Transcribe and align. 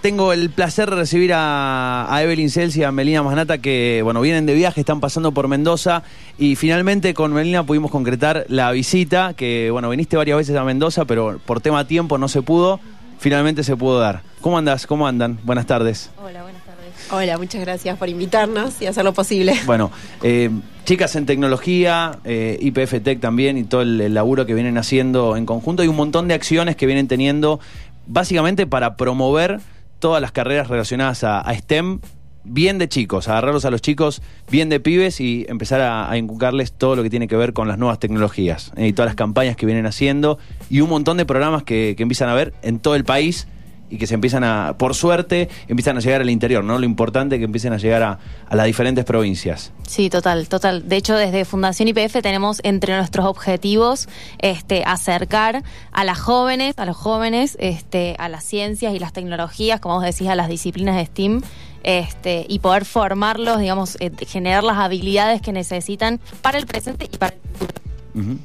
Tengo 0.00 0.32
el 0.32 0.50
placer 0.50 0.88
de 0.88 0.94
recibir 0.94 1.32
a, 1.34 2.06
a 2.08 2.22
Evelyn 2.22 2.50
Cels 2.50 2.76
y 2.76 2.84
a 2.84 2.92
Melina 2.92 3.24
Masnata 3.24 3.58
que, 3.58 4.00
bueno, 4.04 4.20
vienen 4.20 4.46
de 4.46 4.54
viaje, 4.54 4.78
están 4.78 5.00
pasando 5.00 5.32
por 5.32 5.48
Mendoza 5.48 6.04
y 6.38 6.54
finalmente 6.54 7.14
con 7.14 7.32
Melina 7.32 7.66
pudimos 7.66 7.90
concretar 7.90 8.46
la 8.46 8.70
visita, 8.70 9.34
que, 9.34 9.72
bueno, 9.72 9.90
viniste 9.90 10.16
varias 10.16 10.38
veces 10.38 10.54
a 10.54 10.62
Mendoza, 10.62 11.04
pero 11.04 11.40
por 11.44 11.60
tema 11.60 11.84
tiempo 11.88 12.16
no 12.16 12.28
se 12.28 12.42
pudo, 12.42 12.78
finalmente 13.18 13.64
se 13.64 13.76
pudo 13.76 13.98
dar. 13.98 14.22
¿Cómo 14.40 14.56
andas? 14.56 14.86
¿Cómo 14.86 15.08
andan? 15.08 15.40
Buenas 15.42 15.66
tardes. 15.66 16.10
Hola, 16.22 16.42
buenas 16.44 16.62
tardes. 16.64 16.94
Hola, 17.10 17.36
muchas 17.36 17.60
gracias 17.62 17.98
por 17.98 18.08
invitarnos 18.08 18.80
y 18.80 18.86
hacer 18.86 19.04
lo 19.04 19.12
posible. 19.12 19.54
Bueno, 19.66 19.90
eh, 20.22 20.48
chicas 20.84 21.16
en 21.16 21.26
tecnología, 21.26 22.20
eh, 22.24 22.56
IPF 22.60 23.02
Tech 23.02 23.18
también 23.18 23.58
y 23.58 23.64
todo 23.64 23.82
el, 23.82 24.00
el 24.00 24.14
laburo 24.14 24.46
que 24.46 24.54
vienen 24.54 24.78
haciendo 24.78 25.36
en 25.36 25.44
conjunto 25.44 25.82
y 25.82 25.88
un 25.88 25.96
montón 25.96 26.28
de 26.28 26.34
acciones 26.34 26.76
que 26.76 26.86
vienen 26.86 27.08
teniendo 27.08 27.58
básicamente 28.06 28.64
para 28.64 28.96
promover 28.96 29.58
todas 29.98 30.20
las 30.20 30.32
carreras 30.32 30.68
relacionadas 30.68 31.24
a, 31.24 31.44
STEM 31.54 32.00
bien 32.44 32.78
de 32.78 32.88
chicos, 32.88 33.28
agarrarlos 33.28 33.64
a 33.64 33.70
los 33.70 33.82
chicos 33.82 34.22
bien 34.50 34.68
de 34.68 34.80
pibes 34.80 35.20
y 35.20 35.44
empezar 35.48 35.80
a, 35.80 36.16
inculcarles 36.16 36.72
todo 36.72 36.96
lo 36.96 37.02
que 37.02 37.10
tiene 37.10 37.28
que 37.28 37.36
ver 37.36 37.52
con 37.52 37.68
las 37.68 37.78
nuevas 37.78 37.98
tecnologías 37.98 38.72
eh, 38.76 38.86
y 38.86 38.92
todas 38.92 39.08
las 39.08 39.16
campañas 39.16 39.56
que 39.56 39.66
vienen 39.66 39.86
haciendo 39.86 40.38
y 40.70 40.80
un 40.80 40.88
montón 40.88 41.16
de 41.16 41.26
programas 41.26 41.62
que 41.62 41.94
empiezan 41.98 42.28
a 42.28 42.34
ver 42.34 42.54
en 42.62 42.78
todo 42.78 42.94
el 42.94 43.04
país 43.04 43.48
y 43.90 43.98
que 43.98 44.06
se 44.06 44.14
empiezan 44.14 44.44
a, 44.44 44.74
por 44.78 44.94
suerte, 44.94 45.48
empiezan 45.68 45.96
a 45.96 46.00
llegar 46.00 46.20
al 46.20 46.30
interior, 46.30 46.64
¿no? 46.64 46.78
Lo 46.78 46.84
importante 46.84 47.36
es 47.36 47.38
que 47.40 47.44
empiecen 47.44 47.72
a 47.72 47.78
llegar 47.78 48.02
a, 48.02 48.18
a 48.48 48.56
las 48.56 48.66
diferentes 48.66 49.04
provincias. 49.04 49.72
Sí, 49.86 50.10
total, 50.10 50.48
total. 50.48 50.88
De 50.88 50.96
hecho, 50.96 51.16
desde 51.16 51.44
Fundación 51.44 51.88
IPF 51.88 52.20
tenemos 52.22 52.60
entre 52.62 52.96
nuestros 52.96 53.26
objetivos 53.26 54.08
este, 54.38 54.84
acercar 54.84 55.62
a 55.92 56.04
las 56.04 56.18
jóvenes, 56.18 56.74
a 56.78 56.84
los 56.84 56.96
jóvenes, 56.96 57.56
este, 57.60 58.14
a 58.18 58.28
las 58.28 58.44
ciencias 58.44 58.94
y 58.94 58.98
las 58.98 59.12
tecnologías, 59.12 59.80
como 59.80 59.96
vos 59.96 60.04
decís, 60.04 60.28
a 60.28 60.34
las 60.34 60.48
disciplinas 60.48 60.96
de 60.96 61.06
STEAM. 61.06 61.42
Este, 61.84 62.44
y 62.48 62.58
poder 62.58 62.84
formarlos, 62.84 63.60
digamos, 63.60 63.96
eh, 64.00 64.10
generar 64.26 64.64
las 64.64 64.78
habilidades 64.78 65.40
que 65.40 65.52
necesitan 65.52 66.18
para 66.42 66.58
el 66.58 66.66
presente 66.66 67.08
y 67.10 67.16
para 67.16 67.34
el 67.34 67.40
futuro. 67.56 67.80
Ujú. 68.14 68.38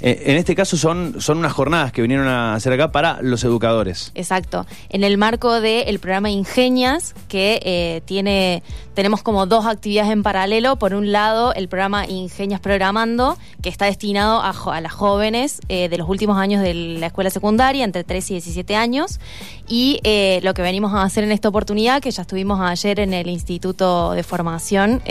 Eh, 0.00 0.22
en 0.26 0.36
este 0.36 0.54
caso 0.54 0.76
son, 0.76 1.20
son 1.20 1.38
unas 1.38 1.52
jornadas 1.52 1.92
que 1.92 2.02
vinieron 2.02 2.28
a 2.28 2.54
hacer 2.54 2.72
acá 2.72 2.92
para 2.92 3.20
los 3.22 3.44
educadores. 3.44 4.12
Exacto. 4.14 4.66
En 4.88 5.04
el 5.04 5.18
marco 5.18 5.60
del 5.60 5.98
programa 5.98 6.30
Ingenias, 6.30 7.14
que 7.28 7.60
eh, 7.62 8.02
tiene, 8.04 8.62
tenemos 8.94 9.22
como 9.22 9.46
dos 9.46 9.66
actividades 9.66 10.10
en 10.12 10.22
paralelo. 10.22 10.76
Por 10.76 10.94
un 10.94 11.12
lado, 11.12 11.54
el 11.54 11.68
programa 11.68 12.06
Ingenias 12.06 12.60
Programando, 12.60 13.38
que 13.62 13.68
está 13.68 13.86
destinado 13.86 14.42
a, 14.42 14.80
las 14.80 14.92
jóvenes 14.92 15.60
eh, 15.68 15.88
de 15.88 15.98
los 15.98 16.08
últimos 16.08 16.38
años 16.38 16.62
de 16.62 16.74
la 16.74 17.06
escuela 17.06 17.30
secundaria, 17.30 17.84
entre 17.84 18.04
13 18.04 18.34
y 18.34 18.36
17 18.36 18.76
años. 18.76 19.20
Y 19.68 20.00
eh, 20.04 20.40
lo 20.42 20.54
que 20.54 20.62
venimos 20.62 20.92
a 20.92 21.02
hacer 21.02 21.24
en 21.24 21.32
esta 21.32 21.48
oportunidad, 21.48 22.02
que 22.02 22.10
ya 22.10 22.22
estuvimos 22.22 22.60
ayer 22.60 23.00
en 23.00 23.14
el 23.14 23.28
Instituto 23.28 24.12
de 24.12 24.22
Formación, 24.22 25.02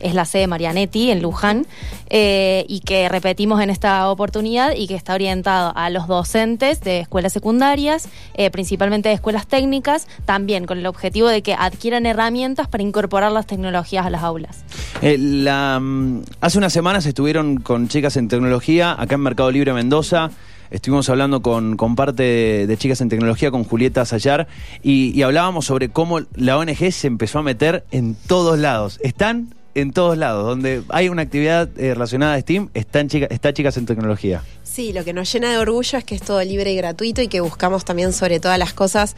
es 0.00 0.14
la 0.14 0.24
sede 0.24 0.46
Marianetti 0.46 1.10
en 1.10 1.22
Luján 1.22 1.66
eh, 2.08 2.64
y 2.68 2.80
que 2.80 3.08
repetimos 3.08 3.60
en 3.60 3.70
esta 3.70 4.08
oportunidad 4.10 4.72
y 4.76 4.86
que 4.86 4.94
está 4.94 5.14
orientado 5.14 5.72
a 5.74 5.90
los 5.90 6.06
docentes 6.06 6.80
de 6.80 7.00
escuelas 7.00 7.32
secundarias, 7.32 8.08
eh, 8.34 8.50
principalmente 8.50 9.08
de 9.08 9.14
escuelas 9.14 9.46
técnicas, 9.46 10.06
también 10.24 10.66
con 10.66 10.78
el 10.78 10.86
objetivo 10.86 11.28
de 11.28 11.42
que 11.42 11.54
adquieran 11.54 12.06
herramientas 12.06 12.68
para 12.68 12.82
incorporar 12.82 13.32
las 13.32 13.46
tecnologías 13.46 14.06
a 14.06 14.10
las 14.10 14.22
aulas. 14.22 14.64
Eh, 15.02 15.18
mm, 15.18 16.20
hace 16.40 16.58
unas 16.58 16.72
semanas 16.72 17.06
estuvieron 17.06 17.58
con 17.58 17.88
chicas 17.88 18.16
en 18.16 18.28
tecnología 18.28 18.94
acá 18.98 19.16
en 19.16 19.22
Mercado 19.22 19.50
Libre 19.50 19.72
Mendoza. 19.72 20.30
Estuvimos 20.70 21.08
hablando 21.08 21.42
con, 21.42 21.76
con 21.76 21.94
parte 21.94 22.66
de, 22.66 22.76
chicas 22.76 23.00
en 23.00 23.08
tecnología, 23.08 23.50
con 23.50 23.64
Julieta 23.64 24.04
Sayar, 24.04 24.48
y 24.82 25.22
hablábamos 25.22 25.66
sobre 25.66 25.90
cómo 25.90 26.20
la 26.34 26.58
ONG 26.58 26.90
se 26.92 27.06
empezó 27.06 27.38
a 27.38 27.42
meter 27.42 27.84
en 27.92 28.16
todos 28.26 28.58
lados. 28.58 28.98
Están 29.02 29.54
en 29.76 29.92
todos 29.92 30.16
lados. 30.16 30.44
Donde 30.44 30.82
hay 30.88 31.08
una 31.08 31.22
actividad 31.22 31.68
eh, 31.78 31.94
relacionada 31.94 32.34
a 32.34 32.40
STEAM, 32.40 32.70
están 32.74 33.08
chicas, 33.08 33.76
en 33.76 33.86
tecnología. 33.86 34.42
Sí, 34.62 34.92
lo 34.92 35.04
que 35.04 35.12
nos 35.12 35.32
llena 35.32 35.52
de 35.52 35.58
orgullo 35.58 35.98
es 35.98 36.04
que 36.04 36.14
es 36.14 36.22
todo 36.22 36.42
libre 36.42 36.72
y 36.72 36.76
gratuito 36.76 37.22
y 37.22 37.28
que 37.28 37.40
buscamos 37.40 37.84
también 37.84 38.12
sobre 38.12 38.40
todas 38.40 38.58
las 38.58 38.72
cosas 38.72 39.16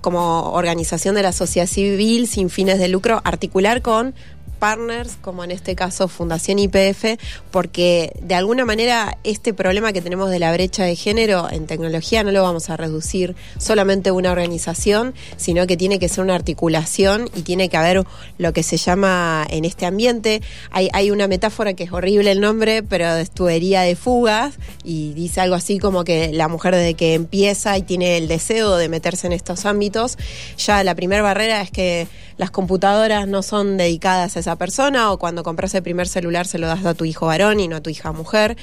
como 0.00 0.52
organización 0.52 1.14
de 1.16 1.22
la 1.22 1.32
sociedad 1.32 1.66
civil 1.66 2.28
sin 2.28 2.50
fines 2.50 2.78
de 2.78 2.88
lucro, 2.88 3.20
articular 3.24 3.82
con 3.82 4.14
partners, 4.56 5.16
como 5.20 5.44
en 5.44 5.50
este 5.50 5.74
caso 5.74 6.08
Fundación 6.08 6.58
IPF, 6.58 7.18
porque 7.50 8.12
de 8.20 8.34
alguna 8.34 8.64
manera 8.64 9.18
este 9.24 9.54
problema 9.54 9.92
que 9.92 10.02
tenemos 10.02 10.30
de 10.30 10.38
la 10.38 10.52
brecha 10.52 10.84
de 10.84 10.96
género 10.96 11.48
en 11.50 11.66
tecnología 11.66 12.24
no 12.24 12.32
lo 12.32 12.42
vamos 12.42 12.70
a 12.70 12.76
reducir 12.76 13.36
solamente 13.58 14.10
una 14.10 14.32
organización, 14.32 15.14
sino 15.36 15.66
que 15.66 15.76
tiene 15.76 15.98
que 15.98 16.08
ser 16.08 16.24
una 16.24 16.34
articulación 16.34 17.30
y 17.34 17.42
tiene 17.42 17.68
que 17.68 17.76
haber 17.76 18.04
lo 18.38 18.52
que 18.52 18.62
se 18.62 18.76
llama 18.76 19.46
en 19.50 19.64
este 19.64 19.86
ambiente, 19.86 20.42
hay, 20.70 20.88
hay 20.92 21.10
una 21.10 21.28
metáfora 21.28 21.74
que 21.74 21.84
es 21.84 21.92
horrible 21.92 22.30
el 22.30 22.40
nombre, 22.40 22.82
pero 22.82 23.14
de 23.14 23.26
tubería 23.26 23.82
de 23.82 23.96
fugas, 23.96 24.54
y 24.84 25.12
dice 25.14 25.40
algo 25.40 25.54
así 25.54 25.78
como 25.78 26.04
que 26.04 26.32
la 26.32 26.48
mujer 26.48 26.74
desde 26.74 26.94
que 26.94 27.14
empieza 27.14 27.76
y 27.78 27.82
tiene 27.82 28.16
el 28.16 28.28
deseo 28.28 28.76
de 28.76 28.88
meterse 28.88 29.26
en 29.26 29.32
estos 29.32 29.66
ámbitos, 29.66 30.18
ya 30.56 30.82
la 30.84 30.94
primera 30.94 31.22
barrera 31.22 31.60
es 31.60 31.70
que 31.70 32.06
las 32.36 32.50
computadoras 32.50 33.26
no 33.26 33.42
son 33.42 33.76
dedicadas 33.76 34.36
a 34.36 34.40
esa 34.46 34.56
persona 34.56 35.10
o 35.10 35.18
cuando 35.18 35.42
compras 35.42 35.74
el 35.74 35.82
primer 35.82 36.06
celular 36.06 36.46
se 36.46 36.58
lo 36.58 36.68
das 36.68 36.84
a 36.86 36.94
tu 36.94 37.04
hijo 37.04 37.26
varón 37.26 37.58
y 37.58 37.66
no 37.66 37.76
a 37.76 37.80
tu 37.80 37.90
hija 37.90 38.12
mujer. 38.12 38.56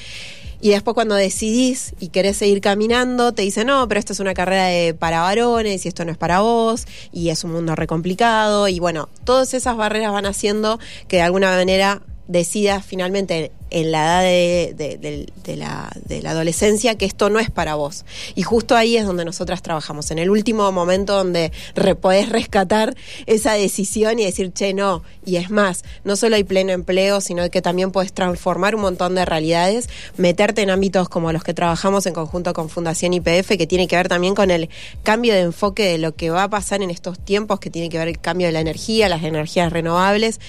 Y 0.62 0.70
después 0.70 0.94
cuando 0.94 1.16
decidís 1.16 1.94
y 2.00 2.08
querés 2.08 2.38
seguir 2.38 2.62
caminando, 2.62 3.34
te 3.34 3.42
dicen, 3.42 3.68
no, 3.68 3.86
pero 3.90 4.00
esto 4.00 4.14
es 4.14 4.22
una 4.22 4.34
carrera 4.34 4.68
de, 4.68 4.94
para 4.94 5.20
varones 5.20 5.86
y 5.86 5.90
esto 5.90 6.06
no 6.06 6.12
es 6.14 6.18
para 6.18 6.40
vos, 6.40 6.86
y 7.12 7.30
es 7.30 7.44
un 7.44 7.52
mundo 7.52 7.76
re 7.76 7.86
complicado. 7.86 8.70
Y 8.70 8.80
bueno, 8.80 9.10
todas 9.26 9.54
esas 9.54 9.76
barreras 9.76 10.14
van 10.14 10.26
haciendo 10.26 10.80
que 11.10 11.18
de 11.18 11.24
alguna 11.24 11.52
manera 11.52 12.02
decidas 12.28 12.86
finalmente 12.86 13.52
en 13.70 13.92
la 13.92 14.24
edad 14.24 14.76
de, 14.76 15.26
la, 15.58 15.92
de 16.06 16.22
la 16.22 16.30
adolescencia 16.30 16.96
que 16.96 17.06
esto 17.06 17.32
no 17.32 17.40
es 17.40 17.50
para 17.50 17.74
vos. 17.74 18.06
Y 18.36 18.44
justo 18.44 18.76
ahí 18.76 18.98
es 18.98 19.06
donde 19.06 19.26
nosotras 19.26 19.64
trabajamos, 19.64 20.12
en 20.12 20.20
el 20.20 20.30
último 20.30 20.72
momento 20.72 21.16
donde 21.16 21.52
re- 21.74 21.96
podés 21.96 22.30
rescatar 22.30 22.96
esa 23.26 23.54
decisión 23.54 24.20
y 24.20 24.26
decir, 24.26 24.54
che, 24.54 24.76
no. 24.76 25.02
Y 25.26 25.38
es 25.38 25.50
más, 25.50 25.84
no 26.04 26.16
solo 26.16 26.36
hay 26.36 26.44
pleno 26.44 26.72
empleo, 26.72 27.20
sino 27.20 27.50
que 27.50 27.64
también 27.64 27.92
puedes 27.92 28.14
transformar 28.14 28.76
un 28.76 28.82
montón 28.82 29.16
de 29.16 29.26
realidades, 29.26 29.90
meterte 30.18 30.62
en 30.62 30.70
ámbitos 30.70 31.10
como 31.10 31.32
los 31.32 31.44
que 31.44 31.56
trabajamos 31.56 32.06
en 32.06 32.14
conjunto 32.14 32.54
con 32.54 32.70
Fundación 32.70 33.14
IPF, 33.14 33.58
que 33.58 33.66
tiene 33.66 33.88
que 33.88 33.96
ver 33.96 34.08
también 34.08 34.36
con 34.36 34.52
el 34.52 34.70
cambio 35.02 35.34
de 35.34 35.42
enfoque 35.42 35.84
de 35.86 35.98
lo 35.98 36.14
que 36.14 36.30
va 36.30 36.44
a 36.44 36.50
pasar 36.50 36.84
en 36.84 36.92
estos 36.92 37.18
tiempos, 37.18 37.60
que 37.60 37.72
tiene 37.72 37.90
que 37.90 37.98
ver 37.98 38.08
el 38.08 38.20
cambio 38.20 38.46
de 38.48 38.54
la 38.54 38.60
energía, 38.60 39.10
las 39.10 39.24
energías 39.24 39.74
renovables. 39.74 40.40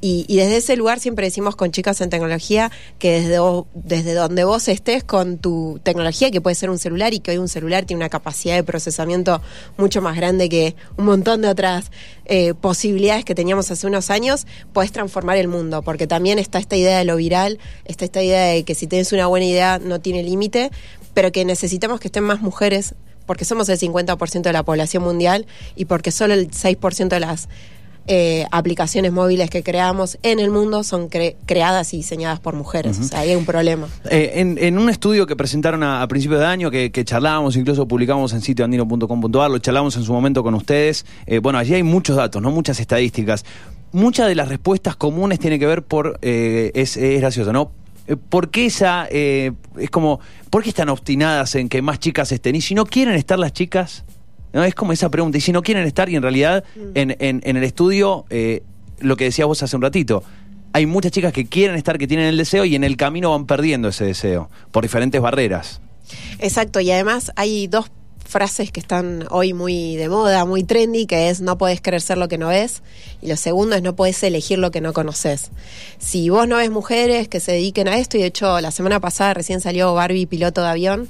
Y, 0.00 0.26
y 0.28 0.36
desde 0.36 0.58
ese 0.58 0.76
lugar 0.76 1.00
siempre 1.00 1.26
decimos 1.26 1.56
con 1.56 1.70
chicas 1.72 2.00
en 2.00 2.10
tecnología 2.10 2.70
que 2.98 3.20
desde, 3.20 3.38
desde 3.74 4.14
donde 4.14 4.44
vos 4.44 4.68
estés 4.68 5.04
con 5.04 5.38
tu 5.38 5.80
tecnología, 5.82 6.30
que 6.30 6.40
puede 6.40 6.54
ser 6.54 6.70
un 6.70 6.78
celular 6.78 7.14
y 7.14 7.20
que 7.20 7.32
hoy 7.32 7.38
un 7.38 7.48
celular 7.48 7.84
tiene 7.84 7.98
una 7.98 8.08
capacidad 8.08 8.54
de 8.54 8.62
procesamiento 8.62 9.40
mucho 9.76 10.02
más 10.02 10.16
grande 10.16 10.48
que 10.48 10.76
un 10.96 11.06
montón 11.06 11.42
de 11.42 11.48
otras 11.48 11.90
eh, 12.26 12.54
posibilidades 12.54 13.24
que 13.24 13.34
teníamos 13.34 13.70
hace 13.70 13.86
unos 13.86 14.10
años, 14.10 14.46
podés 14.72 14.92
transformar 14.92 15.38
el 15.38 15.48
mundo, 15.48 15.82
porque 15.82 16.06
también 16.06 16.38
está 16.38 16.58
esta 16.58 16.76
idea 16.76 16.98
de 16.98 17.04
lo 17.04 17.16
viral, 17.16 17.58
está 17.84 18.04
esta 18.04 18.22
idea 18.22 18.46
de 18.46 18.64
que 18.64 18.74
si 18.74 18.86
tienes 18.86 19.12
una 19.12 19.26
buena 19.26 19.46
idea 19.46 19.78
no 19.78 20.00
tiene 20.00 20.22
límite, 20.22 20.70
pero 21.14 21.32
que 21.32 21.44
necesitamos 21.44 22.00
que 22.00 22.08
estén 22.08 22.24
más 22.24 22.40
mujeres 22.40 22.94
porque 23.26 23.44
somos 23.44 23.68
el 23.68 23.78
50% 23.78 24.42
de 24.42 24.52
la 24.52 24.62
población 24.62 25.02
mundial 25.02 25.46
y 25.74 25.84
porque 25.86 26.12
solo 26.12 26.34
el 26.34 26.50
6% 26.50 27.08
de 27.08 27.20
las 27.20 27.48
eh, 28.08 28.46
aplicaciones 28.50 29.12
móviles 29.12 29.50
que 29.50 29.62
creamos 29.62 30.18
en 30.22 30.38
el 30.38 30.50
mundo 30.50 30.84
son 30.84 31.08
cre- 31.10 31.36
creadas 31.46 31.92
y 31.94 31.98
diseñadas 31.98 32.40
por 32.40 32.54
mujeres. 32.54 32.98
O 32.98 33.02
sea, 33.04 33.20
ahí 33.20 33.30
hay 33.30 33.36
un 33.36 33.44
problema. 33.44 33.88
Eh, 34.10 34.32
en, 34.36 34.58
en 34.58 34.78
un 34.78 34.88
estudio 34.90 35.26
que 35.26 35.36
presentaron 35.36 35.82
a, 35.82 36.02
a 36.02 36.08
principios 36.08 36.40
de 36.40 36.46
año, 36.46 36.70
que, 36.70 36.90
que 36.92 37.04
charlábamos, 37.04 37.56
incluso 37.56 37.86
publicamos 37.88 38.32
en 38.32 38.40
sitio 38.40 38.64
andino.com.ar, 38.64 39.50
lo 39.50 39.58
charlamos 39.58 39.96
en 39.96 40.02
su 40.04 40.12
momento 40.12 40.42
con 40.42 40.54
ustedes. 40.54 41.04
eh, 41.26 41.38
bueno, 41.38 41.58
allí 41.58 41.74
hay 41.74 41.82
muchos 41.82 42.16
datos, 42.16 42.40
¿no? 42.42 42.50
Muchas 42.50 42.80
estadísticas. 42.80 43.44
Muchas 43.92 44.28
de 44.28 44.34
las 44.34 44.48
respuestas 44.48 44.96
comunes 44.96 45.38
tienen 45.38 45.58
que 45.60 45.66
ver 45.66 45.82
por. 45.82 46.18
eh, 46.22 46.70
es, 46.74 46.96
es 46.96 47.20
gracioso, 47.20 47.52
¿no? 47.52 47.70
¿Por 48.28 48.50
qué 48.50 48.66
esa. 48.66 49.06
eh, 49.10 49.52
es 49.78 49.90
como. 49.90 50.20
¿Por 50.50 50.62
qué 50.62 50.68
están 50.68 50.88
obstinadas 50.90 51.54
en 51.54 51.68
que 51.68 51.82
más 51.82 51.98
chicas 51.98 52.30
estén? 52.32 52.54
Y 52.56 52.60
si 52.60 52.74
no 52.74 52.84
quieren 52.84 53.14
estar 53.14 53.38
las 53.38 53.52
chicas. 53.52 54.04
¿No? 54.56 54.64
Es 54.64 54.74
como 54.74 54.92
esa 54.92 55.08
pregunta. 55.10 55.38
Y 55.38 55.40
si 55.40 55.52
no 55.52 55.62
quieren 55.62 55.86
estar, 55.86 56.08
y 56.08 56.16
en 56.16 56.22
realidad, 56.22 56.64
en, 56.94 57.14
en- 57.20 57.42
en 57.44 57.56
el 57.56 57.62
estudio, 57.62 58.24
eh, 58.30 58.62
lo 58.98 59.16
que 59.16 59.24
decías 59.24 59.46
vos 59.46 59.62
hace 59.62 59.76
un 59.76 59.82
ratito, 59.82 60.24
hay 60.72 60.86
muchas 60.86 61.12
chicas 61.12 61.32
que 61.32 61.46
quieren 61.46 61.76
estar, 61.76 61.96
que 61.98 62.06
tienen 62.08 62.26
el 62.26 62.36
deseo, 62.36 62.64
y 62.64 62.74
en 62.74 62.82
el 62.84 62.96
camino 62.96 63.30
van 63.30 63.46
perdiendo 63.46 63.88
ese 63.88 64.04
deseo, 64.06 64.50
por 64.72 64.82
diferentes 64.82 65.20
barreras. 65.20 65.80
Exacto, 66.38 66.80
y 66.80 66.90
además 66.90 67.32
hay 67.36 67.66
dos 67.66 67.90
frases 68.24 68.72
que 68.72 68.80
están 68.80 69.24
hoy 69.30 69.52
muy 69.52 69.94
de 69.96 70.08
moda, 70.08 70.44
muy 70.44 70.64
trendy, 70.64 71.06
que 71.06 71.28
es 71.28 71.40
no 71.40 71.58
podés 71.58 71.80
querer 71.80 72.00
ser 72.00 72.18
lo 72.18 72.26
que 72.28 72.38
no 72.38 72.48
ves, 72.48 72.82
y 73.22 73.28
lo 73.28 73.36
segundo 73.36 73.76
es 73.76 73.82
no 73.82 73.94
podés 73.94 74.20
elegir 74.24 74.58
lo 74.58 74.70
que 74.72 74.80
no 74.80 74.92
conoces. 74.92 75.50
Si 75.98 76.28
vos 76.28 76.48
no 76.48 76.56
ves 76.56 76.70
mujeres 76.70 77.28
que 77.28 77.38
se 77.38 77.52
dediquen 77.52 77.86
a 77.88 77.98
esto, 77.98 78.16
y 78.16 78.20
de 78.22 78.26
hecho 78.26 78.60
la 78.60 78.70
semana 78.72 78.98
pasada 79.00 79.32
recién 79.34 79.60
salió 79.60 79.94
Barbie 79.94 80.26
piloto 80.26 80.60
de 80.62 80.68
avión, 80.68 81.08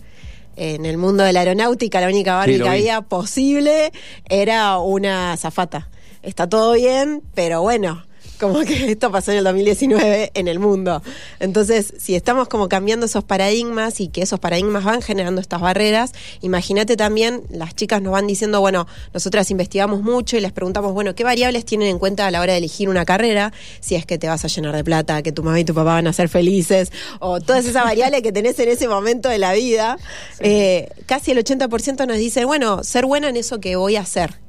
en 0.57 0.87
el 0.87 0.97
mundo 0.99 1.23
de 1.23 1.33
la 1.33 1.41
aeronáutica 1.41 2.01
la 2.01 2.09
única 2.09 2.35
Barbie 2.35 2.55
Sí, 2.57 2.63
que 2.63 2.69
vi. 2.71 2.75
había 2.77 3.03
posible 3.03 3.93
era 4.29 4.79
una 4.79 5.37
zafata. 5.37 5.89
Está 6.23 6.49
todo 6.49 6.73
bien, 6.73 7.23
pero 7.35 7.63
bueno, 7.63 8.05
como 8.39 8.61
que 8.61 8.91
esto 8.93 9.11
pasó 9.11 9.33
en 9.33 9.39
el 9.39 9.45
2019 9.45 10.31
en 10.35 10.49
el 10.49 10.59
mundo. 10.59 11.03
Entonces, 11.41 11.95
si 11.99 12.15
estamos 12.15 12.49
como 12.49 12.69
cambiando 12.69 13.07
esos 13.07 13.25
paradigmas 13.25 14.01
y 14.01 14.09
que 14.09 14.23
esos 14.23 14.39
paradigmas 14.41 14.85
van 14.85 15.03
generando 15.03 15.41
estas 15.41 15.61
barreras, 15.61 16.13
imagínate 16.43 16.97
también, 16.97 17.43
las 17.51 17.75
chicas 17.75 18.03
nos 18.03 18.13
van 18.13 18.27
diciendo, 18.27 18.61
bueno, 18.61 18.87
nosotras 19.13 19.51
investigamos 19.51 20.03
mucho 20.03 20.37
y 20.37 20.41
les 20.41 20.53
preguntamos, 20.53 20.93
bueno, 20.93 21.15
¿qué 21.15 21.25
variables 21.25 21.65
tienen 21.65 21.89
en 21.89 21.99
cuenta 21.99 22.27
a 22.27 22.31
la 22.31 22.41
hora 22.41 22.53
de 22.53 22.59
elegir 22.59 22.89
una 22.89 23.05
carrera? 23.05 23.53
Si 23.81 23.95
es 23.95 24.07
que 24.07 24.19
te 24.19 24.29
vas 24.29 24.45
a 24.45 24.49
llenar 24.49 24.75
de 24.75 24.85
plata, 24.85 25.23
que 25.23 25.33
tu 25.33 25.43
mamá 25.43 25.61
y 25.61 25.65
tu 25.65 25.75
papá 25.75 25.95
van 25.95 26.07
a 26.07 26.13
ser 26.13 26.29
felices, 26.29 26.93
o 27.21 27.41
todas 27.41 27.65
esas 27.65 27.85
variables 27.85 28.23
que 28.23 28.33
tenés 28.33 28.59
en 28.59 28.69
ese 28.69 28.89
momento 28.89 29.29
de 29.29 29.39
la 29.39 29.53
vida. 29.53 29.97
Eh, 30.41 30.89
casi 31.07 31.33
el 31.33 31.39
80% 31.39 32.07
nos 32.07 32.17
dice, 32.17 32.45
bueno, 32.45 32.85
ser 32.85 33.07
buena 33.07 33.29
en 33.29 33.37
eso 33.37 33.61
que 33.61 33.77
voy 33.77 33.97
a 33.97 34.01
hacer. 34.01 34.46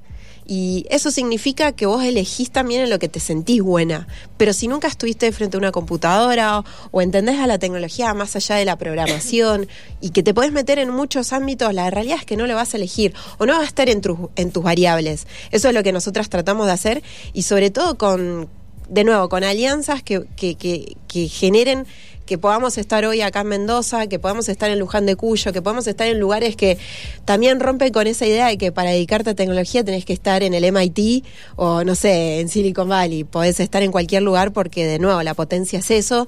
Y 0.50 0.86
eso 0.90 1.12
significa 1.12 1.74
que 1.74 1.86
vos 1.86 2.02
elegís 2.06 2.52
también 2.52 2.82
en 2.82 2.90
lo 2.90 3.00
que 3.00 3.10
te 3.10 3.20
sentís 3.20 3.62
buena. 3.62 4.08
Pero 4.38 4.54
si 4.54 4.70
nunca 4.70 4.88
estuviste 4.88 5.30
frente 5.34 5.58
a 5.58 5.60
una 5.60 5.74
computadora 5.74 6.60
o, 6.60 6.66
o 6.92 7.02
entendés 7.02 7.38
a 7.40 7.48
la 7.48 7.60
tecnología 7.60 8.14
más 8.14 8.34
allá 8.38 8.56
de 8.56 8.64
la 8.64 8.78
programación 8.78 9.68
y 10.02 10.12
que 10.12 10.24
te 10.24 10.34
podés 10.34 10.54
meter 10.54 10.80
en 10.80 10.90
muchos 10.90 11.34
ámbitos, 11.34 11.74
la 11.74 11.90
realidad 11.90 12.18
es 12.20 12.26
que 12.26 12.38
no 12.38 12.48
lo 12.48 12.56
vas 12.56 12.74
a 12.74 12.78
elegir 12.78 13.14
o 13.40 13.46
no 13.46 13.54
va 13.54 13.60
a 13.60 13.66
estar 13.66 13.90
en, 13.90 14.00
tu- 14.00 14.30
en 14.38 14.52
tus 14.52 14.64
variables. 14.64 15.28
Eso 15.52 15.68
es 15.68 15.74
lo 15.74 15.84
que 15.84 15.92
nosotras 15.92 16.30
tratamos 16.30 16.68
de 16.68 16.72
hacer 16.72 17.04
y 17.34 17.44
sobre 17.44 17.70
todo 17.70 17.98
con, 17.98 18.48
de 18.88 19.04
nuevo, 19.04 19.28
con 19.28 19.44
alianzas 19.44 20.02
que, 20.02 20.24
que, 20.38 20.56
que, 20.56 20.96
que 21.10 21.28
generen 21.28 21.86
que 22.28 22.38
podamos 22.38 22.78
estar 22.78 23.04
hoy 23.06 23.22
acá 23.22 23.42
en 23.42 23.48
Mendoza, 23.48 24.06
que 24.06 24.20
podamos 24.20 24.48
estar 24.50 24.70
en 24.70 24.78
Luján 24.78 25.08
de 25.08 25.16
Cuyo, 25.16 25.52
que 25.52 25.64
podamos 25.64 25.88
estar 25.88 26.06
en 26.08 26.20
lugares 26.20 26.56
que 26.56 26.78
también 27.26 27.60
rompen 27.60 27.92
con 27.92 28.06
esa 28.06 28.28
idea 28.28 28.48
de 28.48 28.60
que 28.60 28.72
para 28.72 28.92
dedicarte 28.92 29.32
a 29.32 29.34
tecnología 29.34 29.84
tenés 29.84 30.06
que 30.06 30.14
estar 30.14 30.44
en 30.44 30.54
el 30.54 30.72
MIT 30.72 31.26
o 31.56 31.84
no 31.84 31.96
sé, 31.96 32.40
en 32.40 32.50
Silicon 32.50 32.90
Valley. 32.90 33.24
Podés 33.24 33.60
estar 33.60 33.82
en 33.82 33.92
cualquier 33.92 34.22
lugar 34.22 34.54
porque 34.54 34.86
de 34.86 35.00
nuevo 35.00 35.24
la 35.24 35.34
potencia 35.34 35.80
es 35.80 35.90
eso. 35.90 36.28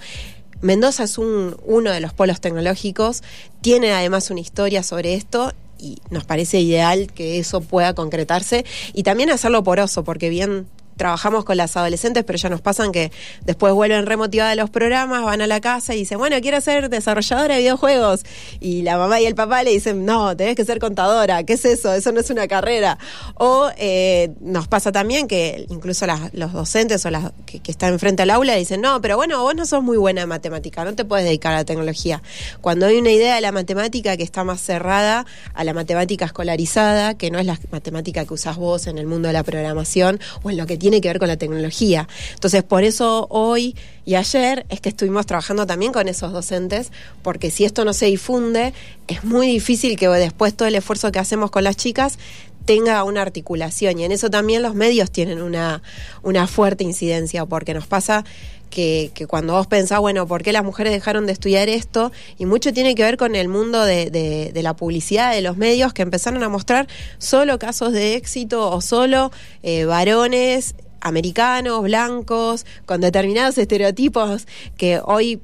Mendoza 0.62 1.04
es 1.04 1.18
un, 1.18 1.56
uno 1.66 1.92
de 1.92 2.00
los 2.00 2.14
polos 2.14 2.42
tecnológicos, 2.42 3.22
tiene 3.62 3.92
además 3.92 4.32
una 4.32 4.40
historia 4.40 4.82
sobre 4.82 5.14
esto 5.14 5.54
y 5.78 6.00
nos 6.10 6.26
parece 6.26 6.60
ideal 6.60 7.12
que 7.14 7.40
eso 7.40 7.62
pueda 7.62 7.94
concretarse 7.94 8.66
y 8.94 9.04
también 9.04 9.30
hacerlo 9.30 9.64
poroso, 9.64 10.04
porque 10.04 10.30
bien 10.30 10.68
trabajamos 11.00 11.46
con 11.46 11.56
las 11.56 11.78
adolescentes, 11.78 12.26
pero 12.26 12.38
ya 12.38 12.50
nos 12.50 12.60
pasan 12.60 12.92
que 12.92 13.12
después 13.46 13.74
vuelven 13.74 14.06
remotivadas 14.06 14.58
los 14.58 14.70
programas, 14.70 15.24
van 15.24 15.42
a 15.42 15.48
la 15.48 15.62
casa 15.62 15.96
y 15.96 16.00
dicen, 16.00 16.18
bueno, 16.18 16.36
quiero 16.42 16.60
ser 16.60 16.90
desarrolladora 16.90 17.56
de 17.56 17.62
videojuegos. 17.62 18.24
Y 18.60 18.82
la 18.82 18.98
mamá 18.98 19.22
y 19.22 19.26
el 19.26 19.34
papá 19.34 19.64
le 19.64 19.72
dicen, 19.72 20.04
no, 20.04 20.36
tenés 20.36 20.58
que 20.58 20.66
ser 20.66 20.80
contadora, 20.80 21.44
¿qué 21.44 21.54
es 21.54 21.64
eso? 21.64 21.94
Eso 21.94 22.12
no 22.12 22.20
es 22.20 22.30
una 22.30 22.50
carrera. 22.50 22.98
O 23.36 23.70
eh, 23.78 24.34
nos 24.42 24.68
pasa 24.68 24.92
también 24.92 25.30
que 25.30 25.66
incluso 25.70 26.06
los 26.34 26.52
docentes 26.52 27.06
o 27.06 27.10
las 27.10 27.32
que, 27.46 27.62
que 27.62 27.72
están 27.72 27.94
enfrente 27.94 28.24
al 28.24 28.30
aula 28.32 28.56
dicen, 28.56 28.82
no, 28.82 29.00
pero 29.00 29.16
bueno, 29.16 29.42
vos 29.42 29.56
no 29.56 29.66
sos 29.66 29.82
muy 29.82 29.96
buena 29.96 30.24
en 30.24 30.30
matemática, 30.30 30.84
no 30.84 30.96
te 30.96 31.06
puedes 31.06 31.26
dedicar 31.26 31.54
a 31.54 31.58
la 31.60 31.66
tecnología. 31.66 32.22
Cuando 32.60 32.88
hay 32.88 32.98
una 32.98 33.12
idea 33.12 33.36
de 33.36 33.42
la 33.42 33.54
matemática 33.54 34.18
que 34.18 34.24
está 34.24 34.44
más 34.44 34.60
cerrada 34.60 35.26
a 35.54 35.64
la 35.64 35.74
matemática 35.74 36.26
escolarizada, 36.26 37.14
que 37.14 37.32
no 37.32 37.40
es 37.40 37.46
la 37.46 37.58
matemática 37.72 38.26
que 38.26 38.34
usás 38.34 38.58
vos 38.58 38.88
en 38.88 38.98
el 38.98 39.08
mundo 39.08 39.30
de 39.30 39.34
la 39.34 39.44
programación 39.44 40.20
o 40.44 40.50
en 40.50 40.58
lo 40.58 40.66
que 40.66 40.76
tiene 40.76 40.89
que 40.92 41.08
ver 41.08 41.20
con 41.20 41.28
la 41.28 41.38
tecnología. 41.38 42.08
Entonces, 42.34 42.64
por 42.64 42.84
eso 42.84 43.28
hoy 43.30 43.76
y 44.06 44.16
ayer 44.16 44.66
es 44.70 44.82
que 44.82 44.90
estuvimos 44.90 45.28
trabajando 45.28 45.68
también 45.68 45.92
con 45.92 46.08
esos 46.08 46.34
docentes, 46.34 46.92
porque 47.22 47.52
si 47.52 47.66
esto 47.66 47.86
no 47.86 47.94
se 47.94 48.08
difunde, 48.08 48.74
es 49.08 49.24
muy 49.24 49.48
difícil 49.48 49.98
que 49.98 50.08
después 50.08 50.56
todo 50.56 50.68
el 50.68 50.76
esfuerzo 50.76 51.12
que 51.12 51.20
hacemos 51.20 51.52
con 51.52 51.64
las 51.64 51.78
chicas 51.78 52.18
tenga 52.66 53.04
una 53.04 53.22
articulación 53.22 54.00
y 54.00 54.04
en 54.04 54.12
eso 54.12 54.30
también 54.30 54.62
los 54.62 54.76
medios 54.76 55.12
tienen 55.12 55.42
una, 55.42 55.82
una 56.22 56.46
fuerte 56.48 56.84
incidencia 56.84 57.46
porque 57.46 57.74
nos 57.74 57.88
pasa 57.88 58.26
que, 58.70 59.12
que 59.14 59.28
cuando 59.28 59.54
vos 59.54 59.68
pensás, 59.68 60.00
bueno, 60.00 60.28
¿por 60.28 60.44
qué 60.44 60.52
las 60.54 60.64
mujeres 60.64 60.94
dejaron 60.94 61.26
de 61.26 61.34
estudiar 61.34 61.70
esto? 61.70 62.12
Y 62.38 62.46
mucho 62.46 62.74
tiene 62.74 62.96
que 62.96 63.04
ver 63.04 63.18
con 63.18 63.36
el 63.36 63.48
mundo 63.48 63.84
de, 63.84 64.10
de- 64.10 64.62
la 64.62 64.76
publicidad, 64.76 65.32
de 65.34 65.42
los 65.42 65.56
medios, 65.56 65.94
que 65.94 66.02
empezaron 66.02 66.44
a 66.44 66.50
mostrar 66.50 66.88
solo 67.18 67.58
casos 67.60 67.94
de 67.94 68.16
éxito 68.16 68.70
o 68.70 68.82
solo 68.82 69.32
eh, 69.64 69.86
varones 69.86 70.76
americanos, 71.02 71.82
blancos, 71.84 72.66
con 72.86 73.00
determinados 73.00 73.58
estereotipos 73.58 74.48
que 74.78 75.00
hoy 75.04 75.40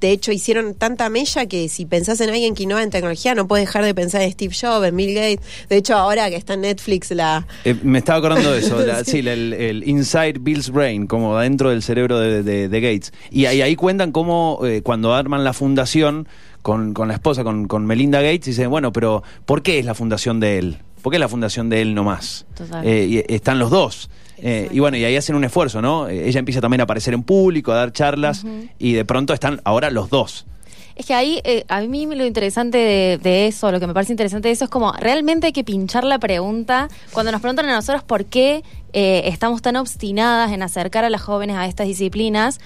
de 0.00 0.10
hecho 0.10 0.30
hicieron 0.32 0.74
tanta 0.74 1.08
mella 1.08 1.46
que 1.46 1.68
si 1.68 1.86
pensás 1.86 2.20
en 2.20 2.28
alguien 2.30 2.54
que 2.54 2.64
innova 2.64 2.82
en 2.82 2.90
tecnología 2.90 3.34
no 3.34 3.48
puedes 3.48 3.66
dejar 3.66 3.84
de 3.84 3.94
pensar 3.94 4.22
en 4.22 4.30
Steve 4.32 4.54
Jobs, 4.58 4.86
en 4.86 4.96
Bill 4.96 5.14
Gates. 5.14 5.40
De 5.68 5.76
hecho 5.76 5.94
ahora 5.94 6.28
que 6.28 6.36
está 6.36 6.54
en 6.54 6.60
Netflix 6.62 7.10
la... 7.12 7.46
Eh, 7.64 7.74
me 7.82 7.98
estaba 7.98 8.18
acordando 8.18 8.52
de 8.52 8.58
eso, 8.58 8.78
la- 8.84 9.04
sí, 9.04 9.20
el, 9.20 9.52
el 9.54 9.88
Inside 9.88 10.34
Bill's 10.40 10.70
Brain, 10.70 11.06
como 11.06 11.38
dentro 11.38 11.70
del 11.70 11.82
cerebro 11.82 12.18
de, 12.18 12.42
de- 12.42 12.68
de 12.68 12.80
Gates. 12.80 13.12
Y 13.30 13.46
ahí, 13.46 13.62
ahí 13.62 13.74
cuentan 13.76 14.12
cómo 14.12 14.60
eh, 14.64 14.82
cuando 14.82 15.14
arman 15.14 15.44
la 15.44 15.52
fundación 15.52 16.28
con, 16.62 16.92
con 16.94 17.08
la 17.08 17.14
esposa, 17.14 17.44
con, 17.44 17.66
con 17.68 17.86
Melinda 17.86 18.20
Gates, 18.20 18.44
dicen, 18.46 18.68
bueno, 18.70 18.92
pero 18.92 19.22
¿por 19.44 19.62
qué 19.62 19.78
es 19.78 19.84
la 19.84 19.94
fundación 19.94 20.40
de 20.40 20.58
él? 20.58 20.78
¿Por 21.00 21.10
qué 21.12 21.16
es 21.16 21.20
la 21.20 21.28
fundación 21.28 21.68
de 21.68 21.80
él 21.82 21.94
nomás? 21.94 22.44
Total. 22.56 22.84
Eh, 22.86 23.06
y 23.28 23.32
están 23.34 23.58
los 23.60 23.70
dos. 23.70 24.10
Eh, 24.38 24.68
y 24.70 24.80
bueno, 24.80 24.96
y 24.96 25.04
ahí 25.04 25.16
hacen 25.16 25.34
un 25.34 25.44
esfuerzo, 25.44 25.80
¿no? 25.80 26.08
Eh, 26.08 26.28
Ella 26.28 26.38
empieza 26.38 26.60
también 26.60 26.80
a 26.80 26.84
aparecer 26.84 27.14
en 27.14 27.22
público, 27.22 27.72
a 27.72 27.76
dar 27.76 27.92
charlas, 27.92 28.44
y 28.78 28.92
de 28.92 29.04
pronto 29.04 29.32
están 29.32 29.60
ahora 29.64 29.90
los 29.90 30.10
dos. 30.10 30.46
Es 30.94 31.04
que 31.04 31.12
ahí, 31.12 31.42
eh, 31.44 31.64
a 31.68 31.82
mí 31.82 32.06
lo 32.06 32.24
interesante 32.24 32.78
de, 32.78 33.18
de 33.18 33.46
eso, 33.46 33.70
lo 33.70 33.78
que 33.80 33.86
me 33.86 33.92
parece 33.92 34.14
interesante 34.14 34.48
de 34.48 34.52
eso 34.52 34.64
es 34.64 34.70
como 34.70 34.92
realmente 34.92 35.48
hay 35.48 35.52
que 35.52 35.62
pinchar 35.62 36.04
la 36.04 36.18
pregunta. 36.18 36.88
Cuando 37.12 37.32
nos 37.32 37.42
preguntan 37.42 37.68
a 37.68 37.74
nosotros 37.74 38.02
por 38.02 38.24
qué 38.24 38.62
eh, 38.94 39.22
estamos 39.26 39.60
tan 39.60 39.76
obstinadas 39.76 40.52
en 40.52 40.62
acercar 40.62 41.04
a 41.04 41.10
las 41.10 41.20
jóvenes 41.20 41.56
a 41.56 41.66
estas 41.66 41.86
disciplinas 41.86 42.60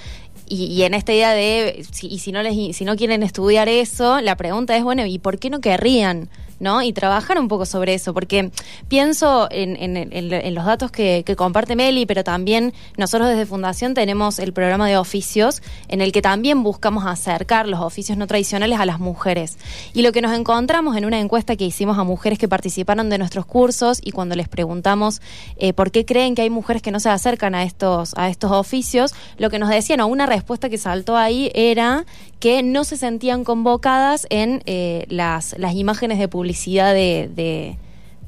y, 0.48 0.66
y 0.66 0.84
en 0.84 0.94
esta 0.94 1.12
idea 1.12 1.32
de, 1.32 1.84
si, 1.90 2.06
y 2.06 2.20
si 2.20 2.30
no, 2.30 2.40
les, 2.44 2.76
si 2.76 2.84
no 2.84 2.94
quieren 2.94 3.24
estudiar 3.24 3.68
eso, 3.68 4.20
la 4.20 4.36
pregunta 4.36 4.76
es, 4.76 4.84
bueno, 4.84 5.04
¿y 5.06 5.18
por 5.18 5.40
qué 5.40 5.50
no 5.50 5.60
querrían? 5.60 6.28
¿No? 6.60 6.82
Y 6.82 6.92
trabajar 6.92 7.38
un 7.38 7.48
poco 7.48 7.66
sobre 7.66 7.94
eso, 7.94 8.14
porque 8.14 8.50
pienso 8.88 9.48
en, 9.50 10.54
los 10.54 10.64
datos 10.64 10.90
que, 10.92 11.24
que 11.26 11.34
comparte 11.34 11.74
Meli, 11.74 12.06
pero 12.06 12.22
también 12.22 12.72
nosotros 12.96 13.28
desde 13.28 13.46
Fundación 13.46 13.94
tenemos 13.94 14.38
el 14.38 14.52
programa 14.52 14.86
de 14.86 14.96
oficios, 14.96 15.62
en 15.88 16.00
el 16.00 16.12
que 16.12 16.22
también 16.22 16.62
buscamos 16.62 17.06
acercar 17.06 17.66
los 17.66 17.80
oficios 17.80 18.16
no 18.18 18.26
tradicionales 18.26 18.78
a 18.78 18.86
las 18.86 19.00
mujeres. 19.00 19.58
Y 19.94 20.02
lo 20.02 20.12
que 20.12 20.20
nos 20.20 20.36
encontramos 20.36 20.96
en 20.96 21.04
una 21.04 21.18
encuesta 21.18 21.56
que 21.56 21.64
hicimos 21.64 21.98
a 21.98 22.04
mujeres 22.04 22.38
que 22.38 22.48
participaron 22.48 23.10
de 23.10 23.18
nuestros 23.18 23.46
cursos 23.46 24.00
y 24.02 24.12
cuando 24.12 24.36
les 24.36 24.48
preguntamos 24.48 25.20
eh, 25.56 25.72
por 25.72 25.90
qué 25.90 26.04
creen 26.04 26.34
que 26.34 26.42
hay 26.42 26.50
mujeres 26.50 26.82
que 26.82 26.90
no 26.90 27.00
se 27.00 27.08
acercan 27.08 27.54
a 27.54 27.64
estos, 27.64 28.12
a 28.16 28.28
estos 28.28 28.52
oficios, 28.52 29.14
lo 29.38 29.50
que 29.50 29.58
nos 29.58 29.70
decían, 29.70 30.00
o 30.00 30.06
una 30.06 30.26
respuesta 30.26 30.68
que 30.68 30.78
saltó 30.78 31.16
ahí 31.16 31.50
era 31.54 32.04
que 32.38 32.62
no 32.62 32.84
se 32.84 32.96
sentían 32.96 33.44
convocadas 33.44 34.26
en 34.30 34.62
eh, 34.66 35.04
las, 35.08 35.54
las 35.58 35.74
imágenes 35.74 36.18
de 36.18 36.28
publicidad 36.28 36.49
de, 36.54 37.30
de, 37.34 37.78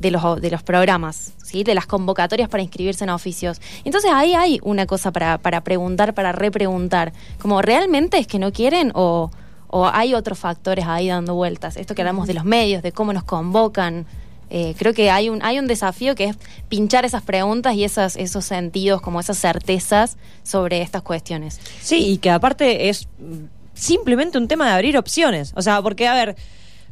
de 0.00 0.10
los, 0.10 0.40
de 0.40 0.50
los 0.50 0.62
programas, 0.62 1.32
¿sí? 1.42 1.64
de 1.64 1.74
las 1.74 1.86
convocatorias 1.86 2.48
para 2.48 2.62
inscribirse 2.62 3.04
en 3.04 3.10
oficios. 3.10 3.60
Entonces 3.84 4.10
ahí 4.12 4.34
hay 4.34 4.58
una 4.62 4.86
cosa 4.86 5.12
para, 5.12 5.38
para 5.38 5.62
preguntar, 5.62 6.12
para 6.12 6.32
repreguntar, 6.32 7.12
como 7.40 7.62
realmente 7.62 8.18
es 8.18 8.26
que 8.26 8.38
no 8.38 8.52
quieren 8.52 8.90
o, 8.94 9.30
o 9.68 9.86
hay 9.86 10.14
otros 10.14 10.38
factores 10.38 10.86
ahí 10.86 11.08
dando 11.08 11.34
vueltas. 11.34 11.76
Esto 11.76 11.94
que 11.94 12.02
hablamos 12.02 12.26
de 12.26 12.34
los 12.34 12.44
medios, 12.44 12.82
de 12.82 12.92
cómo 12.92 13.12
nos 13.12 13.24
convocan. 13.24 14.06
Eh, 14.50 14.74
creo 14.76 14.92
que 14.92 15.10
hay 15.10 15.30
un, 15.30 15.42
hay 15.42 15.58
un 15.58 15.66
desafío 15.66 16.14
que 16.14 16.24
es 16.24 16.36
pinchar 16.68 17.06
esas 17.06 17.22
preguntas 17.22 17.74
y 17.74 17.84
esas, 17.84 18.16
esos 18.16 18.44
sentidos, 18.44 19.00
como 19.00 19.18
esas 19.18 19.38
certezas 19.38 20.18
sobre 20.42 20.82
estas 20.82 21.00
cuestiones. 21.00 21.58
Sí, 21.80 22.06
y 22.06 22.18
que 22.18 22.30
aparte 22.30 22.90
es 22.90 23.08
mm, 23.18 23.44
simplemente 23.72 24.36
un 24.36 24.48
tema 24.48 24.66
de 24.66 24.72
abrir 24.72 24.98
opciones. 24.98 25.52
O 25.56 25.62
sea, 25.62 25.80
porque, 25.80 26.06
a 26.06 26.12
ver, 26.12 26.36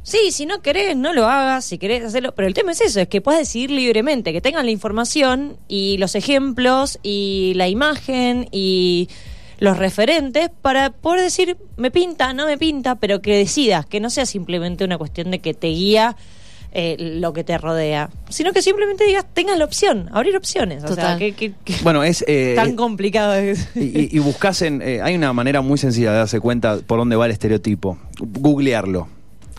sí, 0.03 0.31
si 0.31 0.45
no 0.45 0.61
querés, 0.61 0.95
no 0.97 1.13
lo 1.13 1.27
hagas, 1.27 1.65
si 1.65 1.77
querés 1.77 2.03
hacerlo. 2.03 2.33
Pero 2.35 2.47
el 2.47 2.53
tema 2.53 2.71
es 2.71 2.81
eso, 2.81 2.99
es 2.99 3.07
que 3.07 3.21
puedas 3.21 3.39
decidir 3.39 3.71
libremente, 3.71 4.33
que 4.33 4.41
tengan 4.41 4.65
la 4.65 4.71
información 4.71 5.57
y 5.67 5.97
los 5.97 6.15
ejemplos 6.15 6.99
y 7.03 7.53
la 7.55 7.67
imagen 7.67 8.47
y 8.51 9.09
los 9.59 9.77
referentes 9.77 10.49
para 10.61 10.89
poder 10.89 11.21
decir, 11.21 11.55
me 11.77 11.91
pinta, 11.91 12.33
no 12.33 12.45
me 12.47 12.57
pinta, 12.57 12.95
pero 12.95 13.21
que 13.21 13.35
decidas, 13.37 13.85
que 13.85 13.99
no 13.99 14.09
sea 14.09 14.25
simplemente 14.25 14.83
una 14.83 14.97
cuestión 14.97 15.29
de 15.29 15.37
que 15.39 15.53
te 15.53 15.67
guía 15.67 16.15
eh, 16.73 16.95
lo 16.97 17.33
que 17.33 17.43
te 17.43 17.57
rodea, 17.57 18.09
sino 18.29 18.53
que 18.53 18.61
simplemente 18.61 19.03
digas, 19.03 19.25
tengas 19.33 19.57
la 19.59 19.65
opción, 19.65 20.09
abrir 20.13 20.35
opciones. 20.37 20.83
O 20.83 20.87
sea, 20.87 20.95
Total. 20.95 21.19
que, 21.19 21.33
que- 21.33 21.53
que- 21.65 21.75
Bueno, 21.83 22.01
es... 22.03 22.23
eh, 22.27 22.53
tan 22.55 22.75
complicado 22.77 23.33
es. 23.35 23.67
Y, 23.75 23.81
y, 23.81 24.09
y 24.13 24.19
buscas 24.19 24.61
en. 24.63 24.81
eh, 24.81 25.01
hay 25.03 25.13
una 25.15 25.31
manera 25.33 25.59
muy 25.61 25.77
sencilla 25.77 26.11
de 26.11 26.17
darse 26.19 26.39
cuenta 26.39 26.79
por 26.79 26.97
dónde 26.97 27.15
va 27.17 27.25
el 27.25 27.31
estereotipo. 27.33 27.97
Googlearlo. 28.19 29.09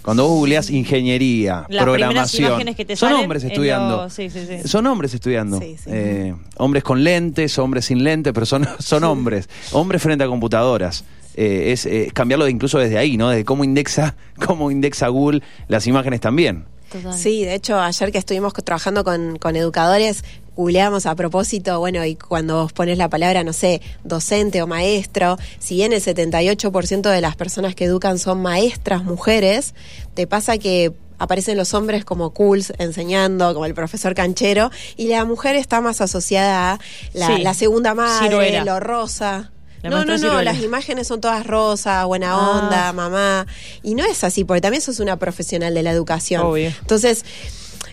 Cuando 0.03 0.25
vos 0.27 0.33
googleás 0.39 0.69
ingeniería, 0.71 1.65
Las 1.69 1.85
programación. 1.85 2.49
imágenes 2.51 2.77
que 2.77 2.85
te 2.85 2.97
son 2.97 3.13
hombres 3.13 3.45
estudiando. 3.45 4.03
los- 4.05 4.13
sí, 4.13 4.31
sí, 4.31 4.41
sí. 4.47 4.69
Son 4.69 4.87
hombres 4.87 5.15
estudiando. 5.15 5.61
Sí, 5.61 5.77
sí. 5.83 5.91
Eh, 5.93 6.35
hombres 6.57 6.83
con 6.83 7.05
lentes, 7.05 7.59
hombres 7.59 7.85
sin 7.85 8.03
lentes, 8.03 8.33
pero 8.33 8.45
son, 8.47 8.67
son 8.81 9.05
hombres. 9.05 9.49
Hombres 9.73 10.03
frente 10.03 10.25
a 10.25 10.27
computadoras. 10.27 11.05
eh, 11.35 11.73
es 11.73 11.87
eh, 11.87 12.11
cambiarlo 12.13 12.45
de 12.45 12.51
incluso 12.51 12.79
desde 12.79 12.99
ahí, 12.99 13.17
¿no? 13.17 13.31
De 13.31 13.45
cómo 13.45 13.65
indexa, 13.65 14.17
cómo 14.47 14.71
indexa 14.71 15.09
Google 15.09 15.43
las 15.69 15.87
imágenes 15.87 16.21
también. 16.21 16.65
Total. 16.91 17.15
Sí, 17.15 17.45
de 17.45 17.55
hecho, 17.55 17.81
ayer 17.81 18.13
que 18.13 18.19
estuvimos 18.19 18.53
trabajando 18.53 19.03
con, 19.03 19.39
con 19.39 19.57
educadores, 19.57 20.25
googleamos 20.57 21.07
a 21.07 21.15
propósito, 21.15 21.79
bueno, 21.79 22.05
y 22.05 22.17
cuando 22.17 22.63
vos 22.63 22.73
pones 22.73 22.99
la 22.99 23.09
palabra, 23.09 23.43
no 23.45 23.53
sé, 23.53 23.81
docente 24.05 24.61
o 24.63 24.67
maestro, 24.67 25.39
si 25.59 25.77
bien 25.77 25.93
el 25.93 26.03
78% 26.03 27.11
de 27.11 27.21
las 27.21 27.37
personas 27.37 27.75
que 27.75 27.85
educan 27.85 28.19
son 28.19 28.43
maestras 28.43 29.03
mujeres, 29.05 29.75
te 30.15 30.27
pasa 30.27 30.59
que 30.59 30.93
aparecen 31.19 31.57
los 31.57 31.73
hombres 31.73 32.05
como 32.05 32.31
cools 32.31 32.73
enseñando, 32.79 33.55
como 33.55 33.65
el 33.67 33.75
profesor 33.75 34.15
canchero, 34.15 34.71
y 34.97 35.07
la 35.09 35.25
mujer 35.25 35.57
está 35.57 35.81
más 35.81 36.01
asociada 36.01 36.73
a 36.73 36.79
la, 37.15 37.27
Sí, 37.29 37.43
la 37.43 37.55
segunda 37.55 37.95
madre, 37.95 38.29
ciruela. 38.29 38.65
lo 38.65 38.81
rosa. 38.81 39.51
La 39.83 39.91
no, 39.91 40.05
no, 40.05 40.13
no, 40.13 40.19
ciruela. 40.19 40.53
las 40.53 40.63
imágenes 40.63 41.09
son 41.09 41.21
todas 41.21 41.45
rosas, 41.47 42.05
buena 42.07 42.33
Ah. 42.33 42.61
onda, 42.63 42.93
mamá. 42.93 43.47
Y 43.83 43.95
no 43.95 44.05
es 44.05 44.23
así, 44.25 44.45
porque 44.45 44.61
también 44.61 44.81
sos 44.83 45.01
una 45.01 45.17
profesional 45.17 45.75
de 45.75 45.83
la 45.83 45.91
educación. 45.93 46.43
Obvio. 46.43 46.73
Entonces, 46.81 47.25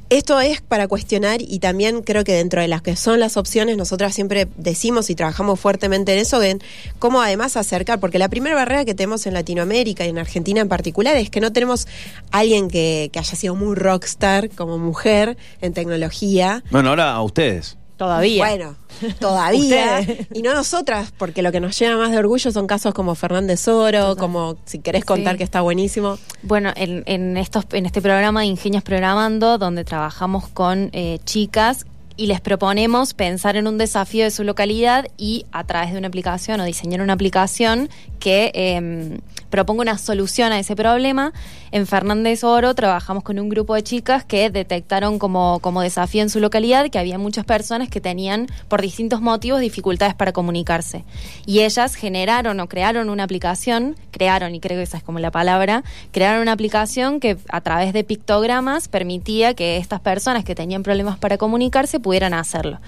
esto 0.10 0.40
es 0.40 0.62
para 0.62 0.88
cuestionar 0.88 1.42
y 1.42 1.60
también 1.60 2.02
creo 2.02 2.24
que 2.24 2.34
dentro 2.34 2.62
de 2.62 2.68
las 2.68 2.82
que 2.82 2.96
son 2.96 3.20
las 3.20 3.38
opciones, 3.38 3.78
nosotras 3.78 4.14
siempre 4.14 4.48
decimos 4.58 5.10
y 5.10 5.16
trabajamos 5.16 5.60
fuertemente 5.60 6.14
en 6.14 6.20
eso, 6.20 6.42
en 6.42 6.62
cómo 7.00 7.22
además 7.22 7.58
acercar, 7.58 8.00
porque 8.00 8.20
la 8.20 8.30
primera 8.30 8.56
barrera 8.56 8.86
que 8.86 8.96
tenemos 8.96 9.26
en 9.26 9.34
Latinoamérica 9.34 10.06
y 10.06 10.10
en 10.10 10.18
Argentina 10.18 10.62
en 10.62 10.70
particular 10.70 11.16
es 11.16 11.30
que 11.30 11.42
no 11.42 11.54
tenemos 11.54 11.88
alguien 12.32 12.70
que, 12.70 13.10
que 13.14 13.20
haya 13.20 13.36
sido 13.36 13.56
muy 13.56 13.76
rockstar 13.76 14.50
como 14.50 14.78
mujer 14.78 15.38
en 15.62 15.74
tecnología. 15.74 16.64
Bueno, 16.72 16.90
ahora 16.90 17.12
a 17.12 17.22
ustedes. 17.22 17.79
Todavía. 18.00 18.44
Bueno, 18.46 18.76
todavía. 19.20 20.00
Y 20.34 20.42
no 20.42 20.54
nosotras, 20.54 21.12
porque 21.18 21.42
lo 21.42 21.52
que 21.52 21.60
nos 21.60 21.78
llena 21.78 21.98
más 21.98 22.12
de 22.12 22.18
orgullo 22.18 22.52
son 22.52 22.66
casos 22.66 22.94
como 22.94 23.14
Fernández 23.14 23.68
Oro, 23.68 24.16
como 24.16 24.58
si 24.66 24.80
querés 24.80 25.04
contar 25.06 25.34
Sí. 25.34 25.38
que 25.40 25.44
está 25.44 25.62
buenísimo. 25.62 26.18
Bueno, 26.42 26.72
en, 26.76 27.04
en, 27.08 27.36
estos, 27.38 27.66
en 27.74 27.86
este 27.86 28.02
programa 28.02 28.40
de 28.42 28.48
Ingenias 28.48 28.84
Programando, 28.84 29.58
donde 29.58 29.84
trabajamos 29.84 30.48
con 30.48 30.90
eh, 30.94 31.20
chicas 31.26 31.86
y 32.20 32.28
les 32.28 32.42
proponemos 32.42 33.14
pensar 33.14 33.56
en 33.56 33.66
un 33.66 33.78
desafío 33.78 34.26
de 34.26 34.32
su 34.32 34.44
localidad 34.44 35.08
y 35.18 35.46
a 35.54 35.64
través 35.64 35.94
de 35.94 36.00
una 36.00 36.10
aplicación 36.10 36.60
o 36.60 36.66
diseñar 36.66 37.02
una 37.02 37.14
aplicación 37.14 37.88
que 38.20 38.52
eh, 38.54 39.20
proponga 39.50 39.82
una 39.82 39.98
solución 39.98 40.52
a 40.52 40.60
ese 40.60 40.76
problema. 40.76 41.34
En 41.72 41.86
Fernández 41.86 42.44
Oro 42.44 42.74
trabajamos 42.74 43.24
con 43.24 43.40
un 43.40 43.50
grupo 43.50 43.76
de 43.76 43.84
chicas 43.84 44.26
que 44.26 44.50
detectaron 44.50 45.20
como, 45.20 45.60
como 45.60 45.82
desafío 45.82 46.22
en 46.22 46.30
su 46.30 46.40
localidad 46.40 46.90
que 46.90 47.00
había 47.00 47.18
muchas 47.18 47.46
personas 47.46 47.90
que 47.90 48.02
tenían 48.02 48.48
por 48.68 48.82
distintos 48.82 49.22
motivos 49.22 49.62
dificultades 49.62 50.16
para 50.16 50.32
comunicarse. 50.32 51.04
Y 51.46 51.62
ellas 51.62 51.96
generaron 51.96 52.60
o 52.60 52.68
crearon 52.68 53.10
una 53.10 53.24
aplicación, 53.24 53.96
crearon, 54.12 54.56
y 54.56 54.60
creo 54.60 54.78
que 54.78 54.84
esa 54.84 54.98
es 54.98 55.04
como 55.04 55.20
la 55.20 55.32
palabra, 55.32 55.84
crearon 56.12 56.42
una 56.42 56.54
aplicación 56.54 57.20
que 57.20 57.38
a 57.50 57.62
través 57.62 57.94
de 57.94 58.04
pictogramas 58.04 58.88
permitía 58.88 59.54
que 59.54 59.78
estas 59.78 60.00
personas 60.00 60.44
que 60.44 60.56
tenían 60.56 60.84
problemas 60.84 61.20
para 61.20 61.38
comunicarse 61.38 62.00
pudieran 62.10 62.34
hacerlo. 62.34 62.80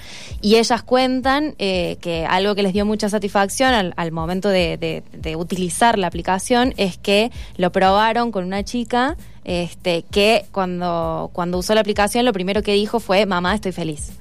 Y 0.41 0.55
ellas 0.55 0.81
cuentan 0.81 1.53
eh, 1.59 1.97
que 2.01 2.25
algo 2.25 2.55
que 2.55 2.63
les 2.63 2.73
dio 2.73 2.85
mucha 2.85 3.07
satisfacción 3.07 3.93
al, 3.95 4.11
momento 4.11 4.49
de, 4.49 4.77
de- 4.77 5.35
utilizar 5.35 5.97
la 5.99 6.07
aplicación 6.07 6.73
es 6.77 6.97
que 6.97 7.31
lo 7.57 7.71
probaron 7.71 8.31
con 8.31 8.43
una 8.45 8.63
chica 8.63 9.15
este, 9.43 10.03
que 10.11 10.45
cuando, 10.51 11.29
cuando 11.33 11.57
usó 11.59 11.73
la 11.75 11.81
aplicación 11.81 12.25
lo 12.25 12.33
primero 12.33 12.63
que 12.63 12.73
dijo 12.73 12.99
fue, 12.99 13.25
mamá, 13.27 13.53
estoy 13.53 13.71
feliz. 13.73 14.13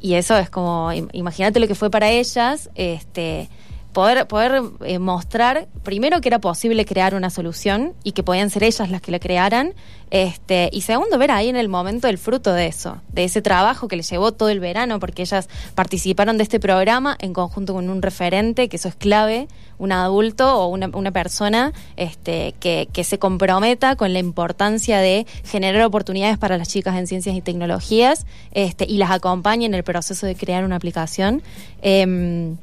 Y 0.00 0.14
eso 0.14 0.36
es 0.36 0.50
como, 0.50 0.90
im- 0.92 1.08
imagínate 1.12 1.60
lo 1.60 1.68
que 1.68 1.76
fue 1.76 1.88
para 1.88 2.10
ellas, 2.10 2.68
este, 2.74 3.48
poder, 3.92 4.26
poder 4.26 4.62
eh, 4.84 4.98
mostrar 4.98 5.68
primero 5.82 6.20
que 6.20 6.28
era 6.28 6.38
posible 6.38 6.84
crear 6.84 7.14
una 7.14 7.30
solución 7.30 7.94
y 8.04 8.12
que 8.12 8.22
podían 8.22 8.50
ser 8.50 8.64
ellas 8.64 8.90
las 8.90 9.00
que 9.00 9.12
la 9.12 9.18
crearan, 9.18 9.74
este, 10.10 10.68
y 10.72 10.82
segundo, 10.82 11.16
ver 11.16 11.30
ahí 11.30 11.48
en 11.48 11.56
el 11.56 11.70
momento 11.70 12.06
el 12.06 12.18
fruto 12.18 12.52
de 12.52 12.66
eso, 12.66 13.00
de 13.12 13.24
ese 13.24 13.40
trabajo 13.40 13.88
que 13.88 13.96
les 13.96 14.10
llevó 14.10 14.32
todo 14.32 14.50
el 14.50 14.60
verano, 14.60 15.00
porque 15.00 15.22
ellas 15.22 15.48
participaron 15.74 16.36
de 16.36 16.42
este 16.42 16.60
programa 16.60 17.16
en 17.18 17.32
conjunto 17.32 17.72
con 17.72 17.88
un 17.88 18.02
referente, 18.02 18.68
que 18.68 18.76
eso 18.76 18.88
es 18.88 18.94
clave, 18.94 19.48
un 19.78 19.90
adulto 19.90 20.58
o 20.60 20.68
una, 20.68 20.90
una 20.92 21.10
persona 21.10 21.72
este, 21.96 22.54
que, 22.60 22.88
que 22.92 23.04
se 23.04 23.18
comprometa 23.18 23.96
con 23.96 24.12
la 24.12 24.18
importancia 24.18 24.98
de 24.98 25.26
generar 25.44 25.82
oportunidades 25.82 26.38
para 26.38 26.58
las 26.58 26.68
chicas 26.68 26.96
en 26.96 27.06
ciencias 27.06 27.34
y 27.34 27.40
tecnologías 27.40 28.26
este, 28.52 28.84
y 28.84 28.98
las 28.98 29.10
acompañe 29.10 29.66
en 29.66 29.74
el 29.74 29.82
proceso 29.82 30.26
de 30.26 30.36
crear 30.36 30.64
una 30.64 30.76
aplicación. 30.76 31.42
Em, 31.80 32.58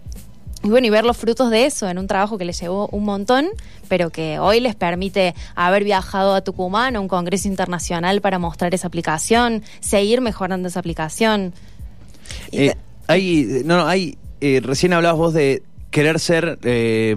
y 0.63 0.69
bueno, 0.69 0.87
y 0.87 0.89
ver 0.89 1.05
los 1.05 1.15
frutos 1.17 1.49
de 1.51 1.65
eso 1.65 1.87
en 1.89 1.97
un 1.97 2.07
trabajo 2.07 2.37
que 2.37 2.45
les 2.45 2.59
llevó 2.59 2.87
un 2.91 3.05
montón, 3.05 3.47
pero 3.87 4.09
que 4.09 4.39
hoy 4.39 4.59
les 4.59 4.75
permite 4.75 5.33
haber 5.55 5.83
viajado 5.83 6.35
a 6.35 6.41
Tucumán 6.41 6.95
a 6.95 6.99
un 6.99 7.07
congreso 7.07 7.47
internacional 7.47 8.21
para 8.21 8.39
mostrar 8.39 8.73
esa 8.75 8.87
aplicación, 8.87 9.63
seguir 9.79 10.21
mejorando 10.21 10.67
esa 10.67 10.79
aplicación. 10.79 11.53
Eh, 12.51 12.75
hay, 13.07 13.61
no, 13.65 13.77
no, 13.77 13.87
hay, 13.87 14.17
eh, 14.41 14.59
recién 14.63 14.93
hablabas 14.93 15.17
vos 15.17 15.33
de 15.33 15.63
querer 15.91 16.19
ser 16.19 16.59
eh, 16.63 17.15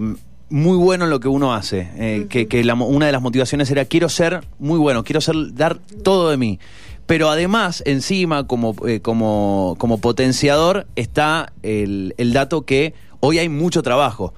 muy 0.49 0.77
bueno 0.77 1.03
en 1.03 1.09
lo 1.09 1.19
que 1.19 1.27
uno 1.27 1.53
hace, 1.53 2.27
que, 2.29 2.47
que 2.47 2.63
la 2.63 2.75
mo- 2.75 2.87
una 2.87 3.05
de 3.07 3.11
las 3.11 3.21
motivaciones 3.21 3.69
era 3.71 3.85
quiero 3.85 4.07
ser 4.09 4.45
muy 4.59 4.79
bueno, 4.79 5.03
quiero 5.03 5.19
ser 5.21 5.35
dar 5.53 5.79
todo 6.03 6.29
de 6.29 6.37
mí. 6.37 6.59
Pero 7.05 7.29
además, 7.29 7.83
encima, 7.85 8.47
como, 8.47 8.75
eh, 8.87 9.01
como, 9.01 9.75
como 9.77 9.97
potenciador, 9.97 10.87
está 10.95 11.51
el, 11.61 12.15
el 12.17 12.31
dato 12.31 12.61
que 12.61 12.93
hoy 13.25 13.39
hay 13.39 13.47
mucho 13.47 13.81
trabajo. 13.81 14.33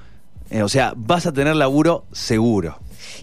Eh, 0.52 0.62
o 0.62 0.70
sea, 0.70 0.94
vas 0.96 1.26
a 1.26 1.34
tener 1.34 1.56
laburo 1.56 2.06
seguro. 2.12 2.78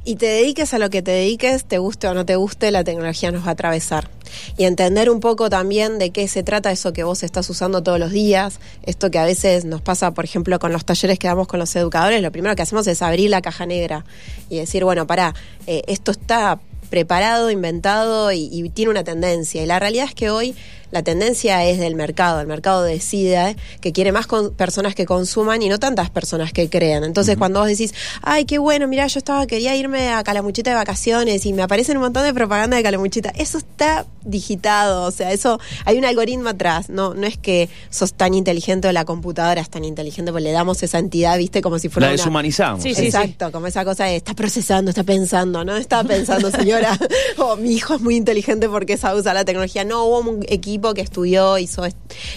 Y 0.04 0.16
te 0.16 0.26
dediques 0.26 0.75
a 0.75 0.78
lo 0.78 0.90
que 0.90 1.02
te 1.02 1.12
dediques, 1.12 1.64
te 1.64 1.78
guste 1.78 2.09
o 2.09 2.14
no 2.14 2.26
te 2.26 2.35
guste, 2.35 2.73
la 2.73 2.83
tecnología 2.83 3.31
nos 3.31 3.45
va 3.45 3.50
a 3.50 3.52
atravesar. 3.52 4.11
Y 4.57 4.64
entender 4.64 5.09
un 5.09 5.21
poco 5.21 5.49
también 5.50 6.00
de 6.00 6.11
qué 6.11 6.26
se 6.26 6.42
trata 6.42 6.73
eso 6.73 6.92
que 6.92 7.04
vos 7.04 7.23
estás 7.23 7.49
usando 7.49 7.81
todos 7.81 8.00
los 8.00 8.11
días, 8.11 8.59
esto 8.83 9.12
que 9.12 9.21
a 9.21 9.25
veces 9.25 9.64
nos 9.64 9.81
pasa, 9.81 10.12
por 10.14 10.25
ejemplo, 10.25 10.59
con 10.59 10.73
los 10.73 10.85
talleres 10.85 11.21
que 11.21 11.28
damos 11.28 11.47
con 11.47 11.61
los 11.61 11.75
educadores, 11.76 12.21
lo 12.23 12.33
primero 12.33 12.57
que 12.57 12.62
hacemos 12.62 12.88
es 12.88 13.00
abrir 13.00 13.31
la 13.31 13.40
caja 13.40 13.64
negra 13.64 14.04
y 14.49 14.59
decir, 14.59 14.83
bueno, 14.83 15.07
pará, 15.07 15.33
eh, 15.69 15.83
esto 15.87 16.11
está 16.11 16.59
preparado, 16.90 17.52
inventado 17.52 18.33
y, 18.33 18.49
y 18.50 18.69
tiene 18.71 18.90
una 18.90 19.04
tendencia. 19.04 19.62
Y 19.62 19.66
la 19.66 19.78
realidad 19.78 20.07
es 20.07 20.14
que 20.14 20.31
hoy 20.31 20.57
la 20.92 21.02
tendencia 21.02 21.64
es 21.64 21.78
del 21.80 21.96
mercado. 21.96 22.40
El 22.40 22.46
mercado 22.46 22.82
decide 22.84 23.56
que 23.80 23.92
quiere 23.92 24.12
más 24.12 24.28
con- 24.28 24.52
personas 24.54 24.94
que 24.94 25.04
consuman 25.06 25.61
y 25.62 25.68
no 25.68 25.80
tantas 25.80 26.08
personas 26.11 26.52
que 26.52 26.68
crean. 26.70 27.02
Entonces, 27.02 27.37
cuando 27.37 27.58
vos 27.58 27.68
decís, 27.68 27.92
ay, 28.22 28.44
qué 28.44 28.58
bueno, 28.58 28.87
mira, 28.87 29.06
yo 29.08 29.18
estaba, 29.18 29.46
quería 29.49 29.75
irme 29.75 30.11
a 30.12 30.22
Calamuchita 30.22 30.70
de 30.70 30.76
vacaciones 30.76 31.44
y 31.46 31.52
me 31.52 31.62
aparecen 31.62 31.96
un 31.96 32.04
montón 32.04 32.22
de 32.25 32.32
propaganda 32.32 32.76
de 32.76 32.82
Calamuchita, 32.84 33.30
eso 33.37 33.58
está 33.58 34.06
digitado. 34.25 35.04
O 35.04 35.11
sea, 35.11 35.32
eso, 35.32 35.58
hay 35.84 35.99
un 35.99 36.04
algoritmo 36.04 36.50
atrás. 36.50 36.88
No, 36.88 37.14
no 37.14 37.26
es 37.26 37.37
que 37.38 37.68
sos 37.90 38.12
tan 38.14 38.34
inteligente 38.34 38.87
o 38.88 38.92
la 38.92 39.04
computadora 39.04 39.61
es 39.61 39.70
tan 39.70 39.84
inteligente, 39.84 40.30
porque 40.30 40.44
le 40.44 40.52
damos 40.52 40.82
esa 40.82 40.99
entidad, 40.99 41.38
viste, 41.38 41.62
como 41.62 41.78
si 41.78 41.88
fuera 41.88 42.06
La 42.08 42.12
una- 42.14 42.22
deshumanizamos. 42.22 42.82
Sí, 42.82 42.94
sí, 42.94 43.06
Exacto, 43.06 43.50
como 43.50 43.66
esa 43.66 43.84
cosa 43.84 44.04
de 44.04 44.16
está 44.16 44.34
procesando, 44.34 44.90
está 44.90 45.04
pensando, 45.04 45.64
no 45.64 45.76
está 45.76 46.04
pensando, 46.04 46.50
señora, 46.50 46.99
o 47.38 47.56
mi 47.56 47.72
hijo 47.72 47.94
es 47.94 48.00
muy 48.00 48.16
inteligente 48.16 48.68
porque 48.68 48.96
sabe 48.96 49.20
usar 49.20 49.34
la 49.34 49.44
tecnología. 49.44 49.84
No, 49.84 50.04
hubo 50.04 50.18
un 50.20 50.44
equipo 50.49 50.81
que 50.94 51.00
estudió, 51.00 51.58
hizo 51.58 51.84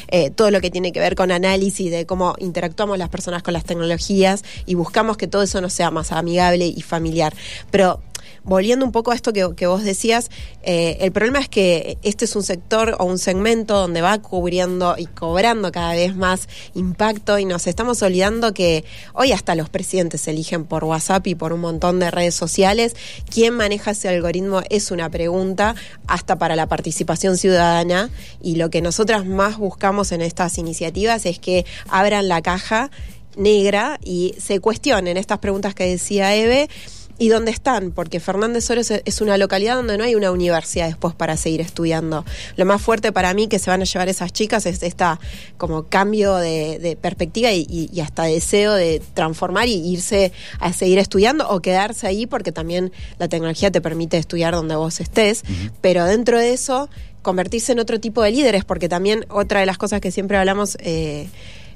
eh, 0.07 0.29
todo 0.29 0.51
lo 0.51 0.61
que 0.61 0.69
tiene 0.69 0.91
que 0.91 0.99
ver 0.99 1.15
con 1.15 1.31
análisis 1.31 1.91
de 1.91 2.05
cómo 2.05 2.35
interactuamos 2.37 2.97
las 2.97 3.09
personas 3.09 3.43
con 3.43 3.53
las 3.53 3.65
tecnologías 3.65 4.43
y 4.65 4.75
buscamos 4.75 5.17
que 5.17 5.27
todo 5.27 5.43
eso 5.43 5.59
no 5.61 5.69
sea 5.69 5.91
más 5.91 6.11
amigable 6.11 6.67
y 6.67 6.81
familiar. 6.81 7.33
Pero 7.71 7.99
volviendo 8.45 8.85
un 8.85 8.91
poco 8.91 9.11
a 9.11 9.15
esto 9.15 9.33
que, 9.33 9.67
vos 9.67 9.83
decías, 9.83 10.29
eh, 10.63 10.97
el 11.01 11.11
problema 11.11 11.39
es 11.39 11.49
que 11.49 11.97
este 12.03 12.25
es 12.25 12.35
un 12.35 12.43
sector 12.43 12.95
o 12.99 13.05
un 13.05 13.17
segmento 13.17 13.75
donde 13.75 14.01
va 14.01 14.19
cubriendo 14.19 14.95
y 14.97 15.07
cobrando 15.07 15.71
cada 15.71 15.93
vez 15.93 16.15
más 16.15 16.47
impacto 16.75 17.39
y 17.39 17.45
nos 17.45 17.67
estamos 17.67 18.01
olvidando 18.03 18.53
que 18.53 18.85
hoy 19.13 19.31
hasta 19.31 19.55
los 19.55 19.69
presidentes 19.69 20.27
eligen 20.27 20.65
por 20.65 20.83
WhatsApp 20.83 21.25
y 21.27 21.35
por 21.35 21.53
un 21.53 21.61
montón 21.61 21.99
de 21.99 22.11
redes 22.11 22.35
sociales. 22.35 22.95
¿Quién 23.29 23.55
maneja 23.55 23.91
ese 23.91 24.09
algoritmo? 24.09 24.61
Es 24.69 24.91
una 24.91 25.09
pregunta 25.09 25.75
hasta 26.07 26.37
para 26.37 26.55
la 26.55 26.67
participación 26.67 27.37
ciudadana 27.37 28.09
y 28.41 28.55
lo 28.55 28.69
que 28.69 28.81
nosotras 28.81 29.25
más 29.25 29.57
buscamos 29.57 30.11
en 30.11 30.21
estas 30.21 30.57
iniciativas 30.57 31.25
es 31.25 31.39
que 31.39 31.65
abran 31.89 32.27
la 32.27 32.41
caja 32.41 32.91
negra 33.35 33.99
y 34.03 34.35
se 34.37 34.59
cuestionen 34.59 35.17
estas 35.17 35.39
preguntas 35.39 35.75
que 35.75 35.85
decía 35.85 36.35
Eve 36.35 36.69
y 37.17 37.29
dónde 37.29 37.51
están, 37.51 37.91
porque 37.91 38.19
Fernández 38.19 38.69
Oro 38.69 38.81
es, 38.81 38.91
es 38.91 39.22
una 39.22 39.38
localidad 39.38 39.75
donde 39.75 39.98
no 39.98 40.03
hay 40.03 40.15
una 40.15 40.31
universidad 40.31 40.88
después 40.88 41.15
para 41.15 41.38
seguir 41.38 41.62
estudiando. 41.62 42.25
Lo 42.57 42.65
más 42.65 42.81
fuerte 42.81 43.12
para 43.13 43.34
mí 43.34 43.48
que 43.48 43.57
se 43.60 43.69
van 43.69 43.81
a 43.81 43.86
llevar 43.86 44.10
esas 44.10 44.34
chicas 44.34 44.65
es 44.65 44.84
esta 44.84 45.19
como 45.57 45.84
cambio 45.84 46.36
de, 46.36 46.77
de 46.79 46.95
perspectiva 46.98 47.51
y, 47.51 47.65
y- 47.69 47.89
y 47.93 48.01
hasta 48.01 48.24
deseo 48.24 48.74
de 48.74 49.01
transformar 49.13 49.67
y 49.69 49.75
irse 49.75 50.34
a 50.60 50.74
seguir 50.74 51.00
estudiando 51.00 51.48
o 51.50 51.62
quedarse 51.62 52.05
ahí 52.07 52.25
porque 52.27 52.51
también 52.51 52.91
la 53.17 53.27
tecnología 53.29 53.72
te 53.72 53.79
permite 53.81 54.17
estudiar 54.17 54.53
donde 54.53 54.75
vos 54.75 55.00
estés, 55.00 55.43
pero 55.81 56.03
dentro 56.05 56.38
de 56.38 56.51
eso 56.53 56.89
convertirse 57.22 57.72
en 57.72 57.79
otro 57.79 58.00
tipo 58.00 58.22
de 58.22 58.31
líderes, 58.31 58.65
porque 58.65 58.88
también 58.89 59.25
otra 59.29 59.62
de 59.62 59.65
las 59.65 59.77
cosas 59.77 60.00
que 60.01 60.12
siempre 60.12 60.38
hablamos 60.38 60.77
eh, 60.81 61.27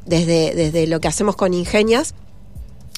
desde, 0.06 0.54
desde 0.54 0.86
lo 0.86 1.00
que 1.00 1.08
hacemos 1.08 1.36
con 1.36 1.54
Ingenias, 1.54 2.14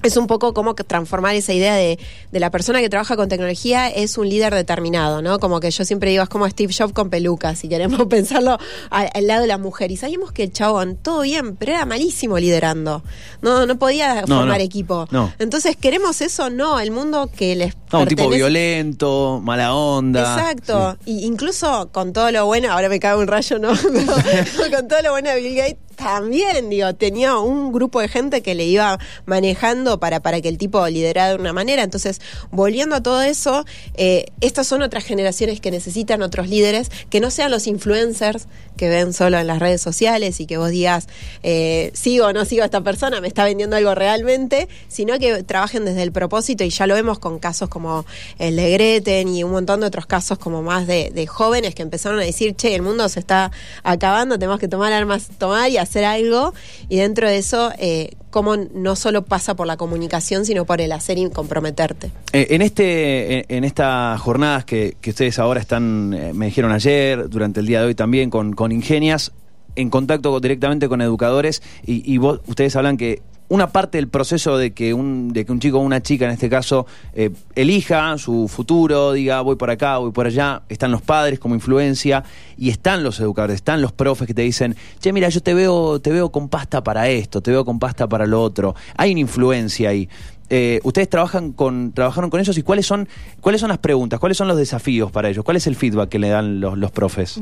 es 0.04 0.18
un 0.18 0.28
poco 0.28 0.54
como 0.54 0.76
que 0.76 0.84
transformar 0.84 1.36
esa 1.36 1.54
idea 1.54 1.76
de, 1.76 2.00
de, 2.32 2.40
la 2.40 2.50
persona 2.50 2.82
que 2.82 2.90
trabaja 2.90 3.16
con 3.16 3.30
tecnología 3.30 3.90
es 3.90 4.18
un 4.18 4.30
líder 4.30 4.54
determinado, 4.54 5.22
¿no? 5.22 5.40
Como 5.40 5.60
que 5.60 5.72
yo 5.72 5.86
siempre 5.86 6.10
digo, 6.12 6.24
es 6.24 6.30
como 6.30 6.48
Steve 6.50 6.74
Jobs 6.78 6.94
con 6.94 7.10
pelucas, 7.10 7.60
si 7.60 7.70
queremos 7.70 8.06
pensarlo 8.10 8.58
al, 8.90 9.28
lado 9.28 9.42
de 9.42 9.48
la 9.48 9.58
mujer. 9.58 9.92
Y 9.92 9.98
sabíamos 9.98 10.32
que 10.32 10.44
el 10.44 10.52
chabón, 10.52 10.98
todo 10.98 11.22
bien, 11.22 11.56
pero 11.56 11.74
era 11.74 11.86
malísimo 11.86 12.38
liderando. 12.40 13.04
No, 13.42 13.66
no 13.66 13.78
podía 13.78 14.26
formar 14.28 14.62
equipo. 14.62 15.08
Entonces, 15.40 15.76
¿queremos 15.76 16.22
eso? 16.22 16.50
No, 16.50 16.80
el 16.80 16.92
mundo 16.92 17.30
que 17.36 17.56
les 17.56 17.76
no, 17.92 18.02
un 18.02 18.08
tipo 18.08 18.30
violento, 18.30 19.42
mala 19.44 19.74
onda. 19.74 20.22
Exacto. 20.22 20.98
Y 21.06 21.26
incluso 21.26 21.90
con 21.92 22.14
todo 22.14 22.32
lo 22.32 22.46
bueno, 22.46 22.72
ahora 22.72 22.88
me 22.88 23.00
cae 23.00 23.16
un 23.18 23.28
rayo, 23.28 23.60
¿no? 23.60 23.70
con 24.72 24.88
todo 24.88 25.02
lo 25.02 25.12
bueno 25.12 25.30
de 25.30 25.42
Bill 25.42 25.56
Gates, 25.56 25.78
también, 25.96 26.70
digo, 26.70 26.94
tenía 26.96 27.38
un 27.38 27.72
grupo 27.72 28.02
de 28.02 28.08
gente 28.08 28.42
que 28.42 28.56
le 28.56 28.66
iba 28.66 29.00
manejando 29.26 30.00
para, 30.00 30.22
para 30.22 30.42
que 30.42 30.50
el 30.50 30.58
tipo 30.58 30.86
liderara 30.88 31.30
de 31.30 31.36
una 31.36 31.54
manera. 31.54 31.84
Entonces, 31.84 32.22
volviendo 32.52 32.96
a 32.96 33.04
todo 33.04 33.22
eso, 33.22 33.66
eh, 33.96 34.26
estas 34.42 34.68
son 34.68 34.82
otras 34.82 35.04
generaciones 35.04 35.60
que 35.60 35.72
necesitan 35.72 36.22
otros 36.22 36.48
líderes, 36.48 36.90
que 37.10 37.20
no 37.20 37.32
sean 37.32 37.52
los 37.52 37.68
influencers 37.68 38.48
que 38.78 38.90
ven 38.90 39.14
solo 39.14 39.38
en 39.38 39.48
las 39.48 39.60
redes 39.60 39.82
sociales 39.82 40.40
y 40.40 40.46
que 40.46 40.58
vos 40.58 40.70
digas, 40.70 41.08
eh, 41.44 41.92
sigo 41.94 42.28
o 42.28 42.34
no 42.34 42.46
sigo 42.46 42.64
a 42.64 42.66
esta 42.66 42.82
persona, 42.82 43.22
me 43.22 43.28
está 43.28 43.44
vendiendo 43.44 43.76
algo 43.76 43.94
realmente, 43.94 44.68
sino 44.88 45.20
que 45.20 45.44
trabajen 45.44 45.86
desde 45.86 46.04
el 46.04 46.12
propósito 46.12 46.64
y 46.64 46.70
ya 46.70 46.88
lo 46.88 46.96
vemos 46.96 47.20
con 47.20 47.38
casos 47.38 47.70
como 47.70 48.06
el 48.40 48.56
de 48.56 48.72
Greten 48.72 49.28
y 49.28 49.44
un 49.44 49.52
montón 49.52 49.82
de 49.82 49.88
otros 49.88 50.06
casos 50.06 50.40
como 50.40 50.64
más 50.64 50.88
de, 50.88 51.12
de 51.12 51.28
jóvenes 51.28 51.76
que 51.76 51.84
empezaron 51.84 52.20
a 52.20 52.24
decir, 52.24 52.56
che, 52.56 52.74
el 52.74 52.82
mundo 52.82 53.08
se 53.10 53.20
está 53.20 53.52
acabando, 53.84 54.40
tenemos 54.40 54.60
que 54.60 54.68
tomar 54.68 54.94
armas, 54.94 55.30
tomar 55.38 55.70
y 55.70 55.78
hacer 55.82 56.06
algo 56.06 56.54
y 56.90 56.98
dentro 56.98 57.28
de 57.28 57.38
eso, 57.38 57.72
eh, 57.78 58.12
cómo 58.30 58.56
no 58.58 58.96
solo 58.96 59.24
pasa 59.24 59.56
por 59.56 59.68
la 59.68 59.78
comunicación, 59.78 60.46
sino 60.46 60.66
por 60.66 60.82
el 60.82 60.92
hacer 60.92 61.18
y 61.18 61.30
comprometerte. 61.30 62.12
Eh, 62.34 62.48
en 62.52 62.62
este, 62.62 63.56
en 63.56 63.64
estas 63.64 64.20
jornadas 64.22 64.66
que, 64.66 64.96
ustedes 65.06 65.40
ahora 65.40 65.60
están, 65.60 66.14
eh, 66.14 66.34
me 66.34 66.46
dijeron 66.48 66.72
ayer, 66.72 67.30
durante 67.30 67.60
el 67.60 67.66
día 67.66 67.82
de 67.82 67.88
hoy 67.88 67.96
también, 67.96 68.30
con, 68.30 68.54
con 68.54 68.72
Ingenias, 68.72 69.32
en 69.76 69.90
contacto 69.90 70.40
directamente 70.40 70.90
con 70.90 71.02
educadores, 71.02 71.62
y, 71.86 72.10
y 72.12 72.18
vos, 72.18 72.42
ustedes 72.48 72.76
hablan 72.76 72.98
que 72.98 73.22
una 73.52 73.68
parte 73.68 73.98
del 73.98 74.08
proceso 74.08 74.58
de 74.58 74.72
que 74.72 74.94
un, 74.94 75.34
de 75.34 75.46
que 75.46 75.52
un 75.52 75.60
chico 75.60 75.78
o 75.78 75.82
una 75.82 76.02
chica, 76.02 76.24
en 76.24 76.32
este 76.32 76.50
caso, 76.50 76.88
eh, 77.14 77.32
elija 77.54 78.18
su 78.18 78.48
futuro, 78.48 79.12
diga 79.12 79.42
voy 79.42 79.58
por 79.58 79.70
acá, 79.70 79.98
voy 79.98 80.12
por 80.12 80.26
allá, 80.26 80.62
están 80.70 80.90
los 80.90 81.02
padres 81.02 81.38
como 81.38 81.54
influencia 81.54 82.24
y 82.58 82.70
están 82.70 83.04
los 83.04 83.20
educadores, 83.20 83.56
están 83.56 83.82
los 83.82 83.92
profes 83.92 84.26
que 84.26 84.34
te 84.34 84.44
dicen, 84.44 84.78
che, 85.02 85.12
mira, 85.12 85.28
yo 85.28 85.44
te 85.44 85.54
veo, 85.54 86.00
te 86.00 86.12
veo 86.12 86.32
con 86.32 86.48
pasta 86.48 86.82
para 86.82 87.10
esto, 87.10 87.42
te 87.42 87.52
veo 87.52 87.66
con 87.66 87.78
pasta 87.78 88.08
para 88.08 88.26
lo 88.26 88.42
otro. 88.42 88.74
Hay 88.96 89.12
una 89.12 89.20
influencia 89.20 89.90
ahí. 89.90 90.08
Eh, 90.54 90.82
ustedes 90.84 91.08
trabajan 91.08 91.54
con, 91.54 91.94
trabajaron 91.94 92.30
con 92.30 92.42
ellos 92.42 92.58
y 92.58 92.62
cuáles 92.62 92.86
son, 92.86 93.08
cuáles 93.40 93.62
son 93.62 93.70
las 93.70 93.78
preguntas, 93.78 94.20
cuáles 94.20 94.38
son 94.38 94.50
los 94.50 94.58
desafíos 94.58 95.10
para 95.10 95.30
ellos, 95.30 95.46
cuál 95.46 95.56
es 95.56 95.66
el 95.66 95.78
feedback 95.78 96.10
que 96.10 96.20
le 96.20 96.28
dan 96.28 96.60
los, 96.60 96.92
profes. 96.92 97.40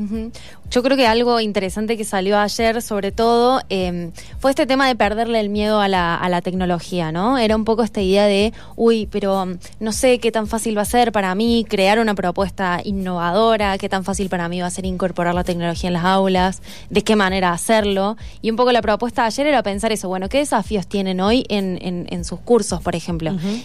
Yo 0.70 0.82
creo 0.84 0.96
que 0.96 1.08
algo 1.08 1.40
interesante 1.40 1.96
que 1.96 2.04
salió 2.04 2.38
ayer, 2.38 2.80
sobre 2.82 3.10
todo, 3.10 3.62
em, 3.68 4.12
fue 4.38 4.52
este 4.52 4.64
tema 4.64 4.86
de 4.86 4.94
perderle 4.94 5.40
el 5.40 5.48
miedo 5.48 5.80
a 5.80 5.88
la, 5.88 6.14
a 6.14 6.28
la 6.28 6.40
tecnología, 6.40 7.10
¿no? 7.10 7.36
Era 7.36 7.56
un 7.56 7.64
poco 7.64 7.82
esta 7.82 8.00
idea 8.00 8.26
de, 8.26 8.52
uy, 8.76 9.08
pero 9.10 9.44
mm, 9.44 9.54
no 9.80 9.90
sé 9.90 10.20
qué 10.20 10.30
tan 10.30 10.46
fácil 10.46 10.78
va 10.78 10.82
a 10.82 10.84
ser 10.84 11.10
para 11.10 11.34
mí 11.34 11.66
crear 11.68 11.98
una 11.98 12.14
propuesta 12.14 12.80
innovadora, 12.84 13.76
qué 13.78 13.88
tan 13.88 14.04
fácil 14.04 14.28
para 14.28 14.48
mí 14.48 14.60
va 14.60 14.68
a 14.68 14.70
ser 14.70 14.86
incorporar 14.86 15.34
la 15.34 15.42
tecnología 15.42 15.88
en 15.88 15.94
las 15.94 16.04
aulas, 16.04 16.62
de 16.90 17.02
qué 17.02 17.16
manera 17.16 17.52
hacerlo. 17.52 18.16
Y 18.40 18.50
un 18.50 18.56
poco 18.56 18.70
la 18.70 18.82
propuesta 18.82 19.24
ayer 19.24 19.48
era 19.48 19.64
pensar 19.64 19.90
eso, 19.90 20.06
bueno, 20.06 20.28
¿qué 20.28 20.38
desafíos 20.38 20.86
tienen 20.86 21.20
hoy 21.20 21.44
en, 21.48 21.76
en, 21.82 22.06
en 22.08 22.24
sus 22.24 22.38
cursos, 22.38 22.80
por 22.80 22.94
ejemplo. 22.94 22.99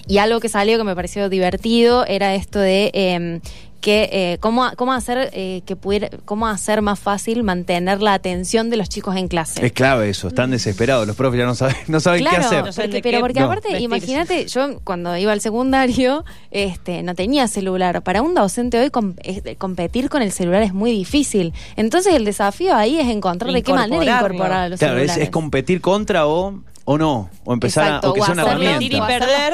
Y 0.07 0.17
algo 0.17 0.39
que 0.39 0.49
salió 0.49 0.77
que 0.77 0.83
me 0.83 0.95
pareció 0.95 1.29
divertido 1.29 2.05
era 2.05 2.35
esto 2.35 2.59
de 2.59 2.91
em, 2.93 3.41
que 3.85 4.09
eh, 4.11 4.37
cómo, 4.39 4.67
cómo 4.77 4.93
hacer 4.93 5.29
eh, 5.31 5.61
que 5.67 5.75
pudiera, 5.75 6.09
cómo 6.25 6.47
hacer 6.47 6.81
más 6.81 6.97
fácil 6.97 7.43
mantener 7.43 8.01
la 8.01 8.15
atención 8.15 8.71
de 8.71 8.77
los 8.77 8.89
chicos 8.89 9.15
en 9.15 9.27
clase. 9.27 9.63
Es 9.63 9.73
clave 9.73 10.09
eso, 10.09 10.27
están 10.27 10.49
desesperados, 10.49 11.05
los 11.05 11.15
profes 11.15 11.37
ya 11.37 11.45
no 11.45 11.53
saben, 11.53 11.75
no 11.87 11.99
saben 11.99 12.25
qué 12.25 12.35
hacer. 12.35 12.63
pero 13.03 13.19
porque 13.19 13.39
aparte, 13.39 13.79
imagínate, 13.79 14.47
yo 14.47 14.79
cuando 14.83 15.15
iba 15.15 15.31
al 15.31 15.39
secundario, 15.39 16.25
este, 16.49 17.03
no 17.03 17.13
tenía 17.13 17.47
celular. 17.47 18.01
Para 18.01 18.23
un 18.23 18.33
docente 18.33 18.79
hoy 18.79 18.89
competir 19.59 20.09
con 20.09 20.23
el 20.23 20.31
celular 20.31 20.63
es 20.63 20.73
muy 20.73 20.89
difícil. 20.89 21.53
Entonces 21.75 22.15
el 22.15 22.25
desafío 22.25 22.75
ahí 22.75 22.99
es 22.99 23.07
encontrar 23.07 23.53
de 23.53 23.61
qué 23.61 23.71
manera 23.71 24.17
incorporar 24.17 24.53
a 24.53 24.69
los 24.69 24.79
claro, 24.79 24.95
celulares. 24.95 25.17
Es, 25.17 25.25
es 25.25 25.29
competir 25.29 25.79
contra 25.81 26.25
o 26.25 26.59
o 26.87 26.99
no, 26.99 27.29
o 27.43 27.53
empezar 27.53 27.99
a, 28.03 28.07
o 28.07 28.13
que 28.13 28.21
sea 28.21 28.33
una 28.33 28.43
herramienta. 28.43 28.83
Y 28.83 29.01
perder, 29.01 29.53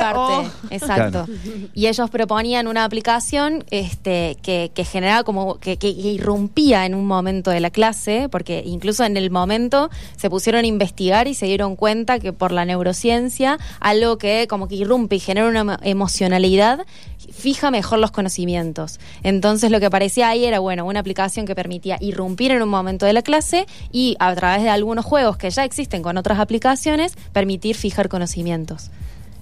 Exacto. 0.70 1.26
Y 1.74 1.88
ellos 1.88 2.10
proponían 2.10 2.68
una 2.68 2.84
aplicación 2.84 3.64
este, 3.72 4.38
que, 4.42 4.72
que 4.74 4.84
generaba 4.84 5.24
como, 5.24 5.58
que, 5.58 5.78
que, 5.78 5.88
irrumpía 5.88 6.86
en 6.86 6.94
un 6.94 7.08
momento 7.08 7.50
de 7.50 7.62
la 7.62 7.70
clase, 7.70 8.28
porque 8.30 8.64
incluso 8.66 9.06
en 9.06 9.16
el 9.16 9.32
momento 9.32 9.90
se 10.18 10.30
pusieron 10.30 10.66
a 10.66 10.68
investigar 10.68 11.30
y 11.30 11.34
se 11.34 11.46
dieron 11.46 11.78
cuenta 11.78 12.20
que 12.20 12.34
por 12.34 12.52
la 12.52 12.66
neurociencia, 12.66 13.58
algo 13.80 14.18
que 14.18 14.48
como 14.50 14.68
que 14.68 14.76
irrumpe 14.76 15.16
y 15.16 15.20
genera 15.20 15.48
una 15.48 15.80
emocionalidad, 15.84 16.86
fija 17.32 17.72
mejor 17.72 18.00
los 18.00 18.12
conocimientos. 18.12 19.00
Entonces 19.24 19.72
lo 19.72 19.80
que 19.80 19.86
aparecía 19.86 20.30
ahí 20.30 20.46
era, 20.46 20.60
bueno, 20.60 20.86
una 20.86 21.00
aplicación 21.00 21.46
que 21.46 21.56
permitía 21.56 21.98
irrumpir 22.00 22.52
en 22.52 22.62
un 22.62 22.70
momento 22.70 23.06
de 23.06 23.14
la 23.14 23.22
clase 23.22 23.68
y 23.92 24.16
a 24.20 24.34
través 24.36 24.64
de 24.64 24.70
algunos 24.70 25.06
juegos 25.06 25.38
que 25.38 25.50
ya 25.50 25.64
existen 25.64 26.02
con 26.02 26.18
otras 26.18 26.40
aplicaciones, 26.40 27.16
permitir 27.34 27.76
fijar 27.76 28.10
conocimientos. 28.10 28.92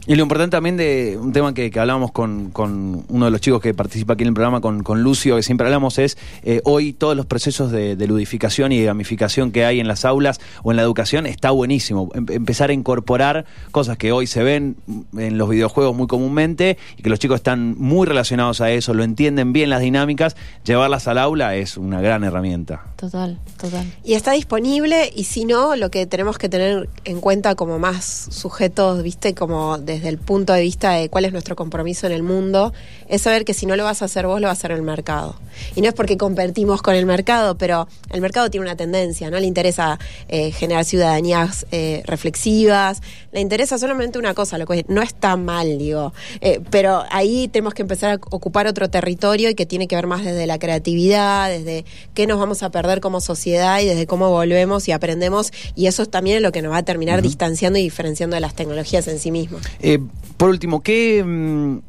Y 0.09 0.15
lo 0.15 0.23
importante 0.23 0.57
también 0.57 0.75
de 0.75 1.19
un 1.21 1.31
tema 1.33 1.53
que, 1.53 1.71
hablábamos 1.79 2.11
con, 2.11 2.49
con, 2.49 3.05
uno 3.09 3.25
de 3.25 3.29
los 3.29 3.41
chicos 3.41 3.61
que 3.61 3.75
participa 3.75 4.13
aquí 4.13 4.23
en 4.23 4.29
el 4.29 4.33
programa, 4.33 4.59
con, 4.59 4.81
con 4.81 5.03
Lucio, 5.03 5.35
que 5.35 5.43
siempre 5.43 5.67
hablamos, 5.67 5.99
es 5.99 6.17
eh, 6.41 6.61
hoy 6.63 6.93
todos 6.93 7.15
los 7.15 7.27
procesos 7.27 7.71
de, 7.71 7.95
ludificación 8.07 8.71
y 8.71 8.79
de 8.79 8.85
gamificación 8.85 9.51
que 9.51 9.65
hay 9.65 9.79
en 9.79 9.87
las 9.87 10.05
aulas 10.05 10.41
o 10.63 10.71
en 10.71 10.77
la 10.77 10.81
educación 10.81 11.27
está 11.27 11.51
buenísimo. 11.51 12.09
Em, 12.15 12.25
empezar 12.27 12.71
a 12.71 12.73
incorporar 12.73 13.45
cosas 13.69 13.99
que 13.99 14.11
hoy 14.11 14.25
se 14.25 14.41
ven 14.41 14.77
en 15.15 15.37
los 15.37 15.47
videojuegos 15.47 15.95
muy 15.95 16.07
comúnmente 16.07 16.79
y 16.97 17.03
que 17.03 17.09
los 17.11 17.19
chicos 17.19 17.35
están 17.35 17.77
muy 17.77 18.07
relacionados 18.07 18.61
a 18.61 18.71
eso, 18.71 18.95
lo 18.95 19.03
entienden 19.03 19.53
bien 19.53 19.69
las 19.69 19.81
dinámicas, 19.81 20.35
llevarlas 20.65 21.07
al 21.07 21.19
aula 21.19 21.55
es 21.55 21.77
una 21.77 22.01
gran 22.01 22.23
herramienta. 22.23 22.83
Total, 22.95 23.37
total. 23.61 23.85
Y 24.03 24.15
está 24.15 24.31
disponible 24.31 25.13
y 25.15 25.25
si 25.25 25.45
no, 25.45 25.75
lo 25.75 25.91
que 25.91 26.07
tenemos 26.07 26.39
que 26.39 26.49
tener 26.49 26.89
en 27.05 27.21
cuenta 27.21 27.53
como 27.53 27.77
más 27.77 28.27
sujetos, 28.31 29.03
viste, 29.03 29.35
como 29.35 29.77
de 29.77 29.98
desde 29.99 30.09
el 30.09 30.17
punto 30.17 30.53
de 30.53 30.61
vista 30.61 30.93
de 30.93 31.09
cuál 31.09 31.25
es 31.25 31.33
nuestro 31.33 31.55
compromiso 31.55 32.07
en 32.07 32.13
el 32.13 32.23
mundo, 32.23 32.73
es 33.07 33.21
saber 33.23 33.43
que 33.43 33.53
si 33.53 33.65
no 33.65 33.75
lo 33.75 33.83
vas 33.83 34.01
a 34.01 34.05
hacer 34.05 34.25
vos, 34.25 34.39
lo 34.39 34.45
va 34.47 34.51
a 34.51 34.53
hacer 34.53 34.71
el 34.71 34.81
mercado. 34.81 35.35
Y 35.75 35.81
no 35.81 35.89
es 35.89 35.93
porque 35.93 36.17
competimos 36.17 36.81
con 36.81 36.95
el 36.95 37.05
mercado, 37.05 37.57
pero 37.57 37.87
el 38.11 38.21
mercado 38.21 38.49
tiene 38.49 38.65
una 38.65 38.75
tendencia, 38.75 39.29
no 39.29 39.39
le 39.39 39.45
interesa 39.45 39.99
eh, 40.29 40.51
generar 40.51 40.85
ciudadanías 40.85 41.65
eh, 41.71 42.01
reflexivas, 42.05 43.01
le 43.31 43.41
interesa 43.41 43.77
solamente 43.77 44.17
una 44.17 44.33
cosa, 44.33 44.57
lo 44.57 44.65
que 44.65 44.85
no 44.87 45.01
está 45.01 45.35
mal, 45.35 45.77
digo, 45.77 46.13
eh, 46.41 46.61
pero 46.69 47.03
ahí 47.11 47.47
tenemos 47.49 47.73
que 47.73 47.81
empezar 47.81 48.11
a 48.11 48.15
ocupar 48.15 48.67
otro 48.67 48.89
territorio 48.89 49.49
y 49.49 49.55
que 49.55 49.65
tiene 49.65 49.87
que 49.87 49.95
ver 49.95 50.07
más 50.07 50.23
desde 50.23 50.47
la 50.47 50.57
creatividad, 50.59 51.49
desde 51.49 51.85
qué 52.13 52.25
nos 52.25 52.39
vamos 52.39 52.63
a 52.63 52.71
perder 52.71 53.01
como 53.01 53.19
sociedad 53.19 53.81
y 53.81 53.85
desde 53.85 54.07
cómo 54.07 54.29
volvemos 54.29 54.87
y 54.87 54.93
aprendemos, 54.93 55.51
y 55.75 55.87
eso 55.87 56.05
también 56.05 56.37
es 56.37 56.43
lo 56.43 56.51
que 56.51 56.61
nos 56.61 56.71
va 56.71 56.77
a 56.77 56.83
terminar 56.83 57.21
distanciando 57.21 57.77
y 57.79 57.83
diferenciando 57.83 58.35
de 58.35 58.41
las 58.41 58.55
tecnologías 58.55 59.07
en 59.07 59.19
sí 59.19 59.31
mismas. 59.31 59.61
Eh, 59.79 59.99
por 60.37 60.49
último, 60.49 60.81
¿qué, 60.81 61.23
mm, 61.23 61.79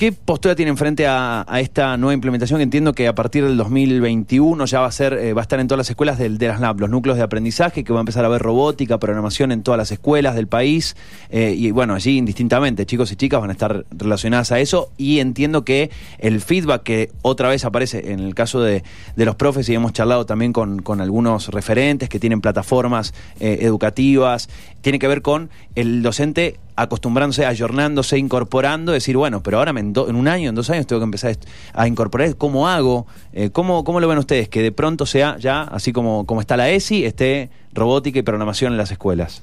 ¿Qué 0.00 0.12
postura 0.12 0.54
tienen 0.54 0.78
frente 0.78 1.06
a, 1.06 1.44
esta 1.60 1.98
nueva 1.98 2.14
implementación 2.14 2.62
entiendo 2.62 2.94
que 2.94 3.06
a 3.06 3.14
partir 3.14 3.44
del 3.44 3.58
2021 3.58 4.64
ya 4.64 4.80
va 4.80 4.86
a 4.86 4.92
ser, 4.92 5.12
eh, 5.12 5.34
va 5.34 5.42
a 5.42 5.44
estar 5.44 5.60
en 5.60 5.68
todas 5.68 5.76
las 5.76 5.90
escuelas 5.90 6.16
de 6.16 6.30
las 6.30 6.58
LAB, 6.58 6.80
los 6.80 6.88
núcleos 6.88 7.18
de 7.18 7.22
aprendizaje, 7.22 7.84
que 7.84 7.92
va 7.92 7.98
a 7.98 8.00
empezar 8.00 8.24
a 8.24 8.28
ver 8.30 8.40
robótica, 8.40 8.96
programación 8.96 9.52
en 9.52 9.62
todas 9.62 9.76
las 9.76 9.92
escuelas 9.92 10.34
del 10.36 10.46
país, 10.46 10.96
eh, 11.28 11.52
y 11.54 11.70
bueno, 11.70 11.94
allí 11.94 12.16
indistintamente, 12.16 12.86
chicos 12.86 13.12
y 13.12 13.16
chicas 13.16 13.42
van 13.42 13.50
a 13.50 13.52
estar 13.52 13.84
relacionadas 13.90 14.52
a 14.52 14.60
eso, 14.60 14.90
y 14.96 15.18
entiendo 15.18 15.66
que 15.66 15.90
el 16.16 16.40
feedback 16.40 16.82
que 16.82 17.10
otra 17.20 17.50
vez 17.50 17.66
aparece 17.66 18.10
en 18.10 18.20
el 18.20 18.34
caso 18.34 18.62
de, 18.62 18.82
los 19.16 19.36
profes, 19.36 19.68
y 19.68 19.74
hemos 19.74 19.92
charlado 19.92 20.24
también 20.24 20.54
con, 20.54 20.80
algunos 20.98 21.48
referentes 21.48 22.08
que 22.08 22.18
tienen 22.18 22.40
plataformas 22.40 23.12
eh, 23.38 23.58
educativas, 23.60 24.48
tiene 24.80 24.98
que 24.98 25.08
ver 25.08 25.20
con 25.20 25.50
el 25.74 26.02
docente 26.02 26.58
acostumbrándose, 26.82 27.46
ayornándose, 27.46 28.18
incorporando, 28.18 28.92
decir, 28.92 29.16
bueno, 29.16 29.42
pero 29.42 29.58
ahora 29.58 29.72
en, 29.72 29.94
un 29.96 30.28
año, 30.28 30.48
en 30.48 30.54
dos 30.54 30.70
años 30.70 30.86
tengo 30.86 31.00
que 31.00 31.04
empezar 31.04 31.36
a 31.72 31.86
incorporar, 31.86 32.36
¿cómo 32.36 32.68
hago? 32.68 33.06
Eh, 33.32 33.50
¿cómo, 33.50 33.82
lo 34.00 34.08
ven 34.08 34.18
ustedes? 34.18 34.48
Que 34.48 34.62
de 34.62 34.72
pronto 34.72 35.06
sea 35.06 35.36
ya, 35.38 35.62
así 35.62 35.92
como, 35.92 36.24
como 36.26 36.40
está 36.40 36.56
la 36.56 36.70
ESI, 36.70 37.04
esté 37.04 37.50
robótica 37.72 38.18
y 38.18 38.22
programación 38.22 38.72
en 38.72 38.78
las 38.78 38.90
escuelas. 38.90 39.42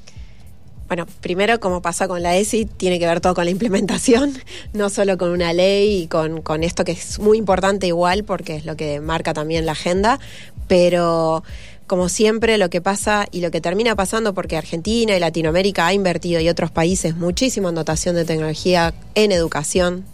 Bueno, 0.87 1.05
primero, 1.21 1.59
como 1.59 1.81
pasa 1.81 2.07
con 2.07 2.23
la 2.23 2.37
ESI, 2.37 2.65
tiene 2.65 2.97
que 2.97 3.05
ver 3.05 3.19
todo 3.19 3.35
con 3.35 3.45
la 3.45 3.51
implementación, 3.51 4.33
no 4.73 4.89
solo 4.89 5.17
con 5.17 5.29
una 5.29 5.53
ley 5.53 6.03
y 6.03 6.07
con, 6.07 6.41
con 6.41 6.63
esto 6.63 6.85
que 6.85 6.93
es 6.93 7.19
muy 7.19 7.37
importante 7.37 7.87
igual, 7.87 8.23
porque 8.23 8.55
es 8.55 8.65
lo 8.65 8.75
que 8.75 9.01
marca 9.01 9.33
también 9.33 9.65
la 9.65 9.73
agenda, 9.73 10.19
pero 10.67 11.43
como 11.87 12.09
siempre, 12.09 12.57
lo 12.57 12.69
que 12.69 12.81
pasa 12.81 13.27
y 13.31 13.41
lo 13.41 13.49
que 13.49 13.61
termina 13.61 13.95
pasando, 13.95 14.33
porque 14.33 14.57
Argentina 14.57 15.15
y 15.15 15.19
Latinoamérica 15.19 15.87
ha 15.87 15.93
invertido 15.93 16.39
y 16.41 16.49
otros 16.49 16.69
países 16.69 17.15
muchísimo 17.15 17.69
en 17.69 17.75
dotación 17.75 18.15
de 18.15 18.25
tecnología 18.25 18.93
en 19.15 19.31
educación, 19.31 20.05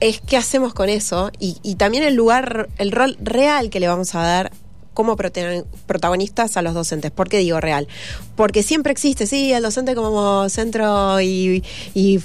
es 0.00 0.20
qué 0.20 0.36
hacemos 0.36 0.74
con 0.74 0.88
eso 0.88 1.30
y, 1.38 1.58
y 1.62 1.76
también 1.76 2.02
el 2.02 2.14
lugar, 2.14 2.68
el 2.78 2.90
rol 2.90 3.16
real 3.20 3.70
que 3.70 3.78
le 3.78 3.86
vamos 3.86 4.14
a 4.16 4.22
dar 4.22 4.52
como 4.94 5.16
protagonistas 5.16 6.56
a 6.56 6.62
los 6.62 6.74
docentes. 6.74 7.10
¿Por 7.10 7.28
qué 7.28 7.38
digo 7.38 7.60
real? 7.60 7.88
Porque 8.36 8.62
siempre 8.62 8.92
existe, 8.92 9.26
sí, 9.26 9.52
el 9.52 9.62
docente 9.62 9.94
como 9.94 10.48
centro 10.48 11.20
y, 11.20 11.62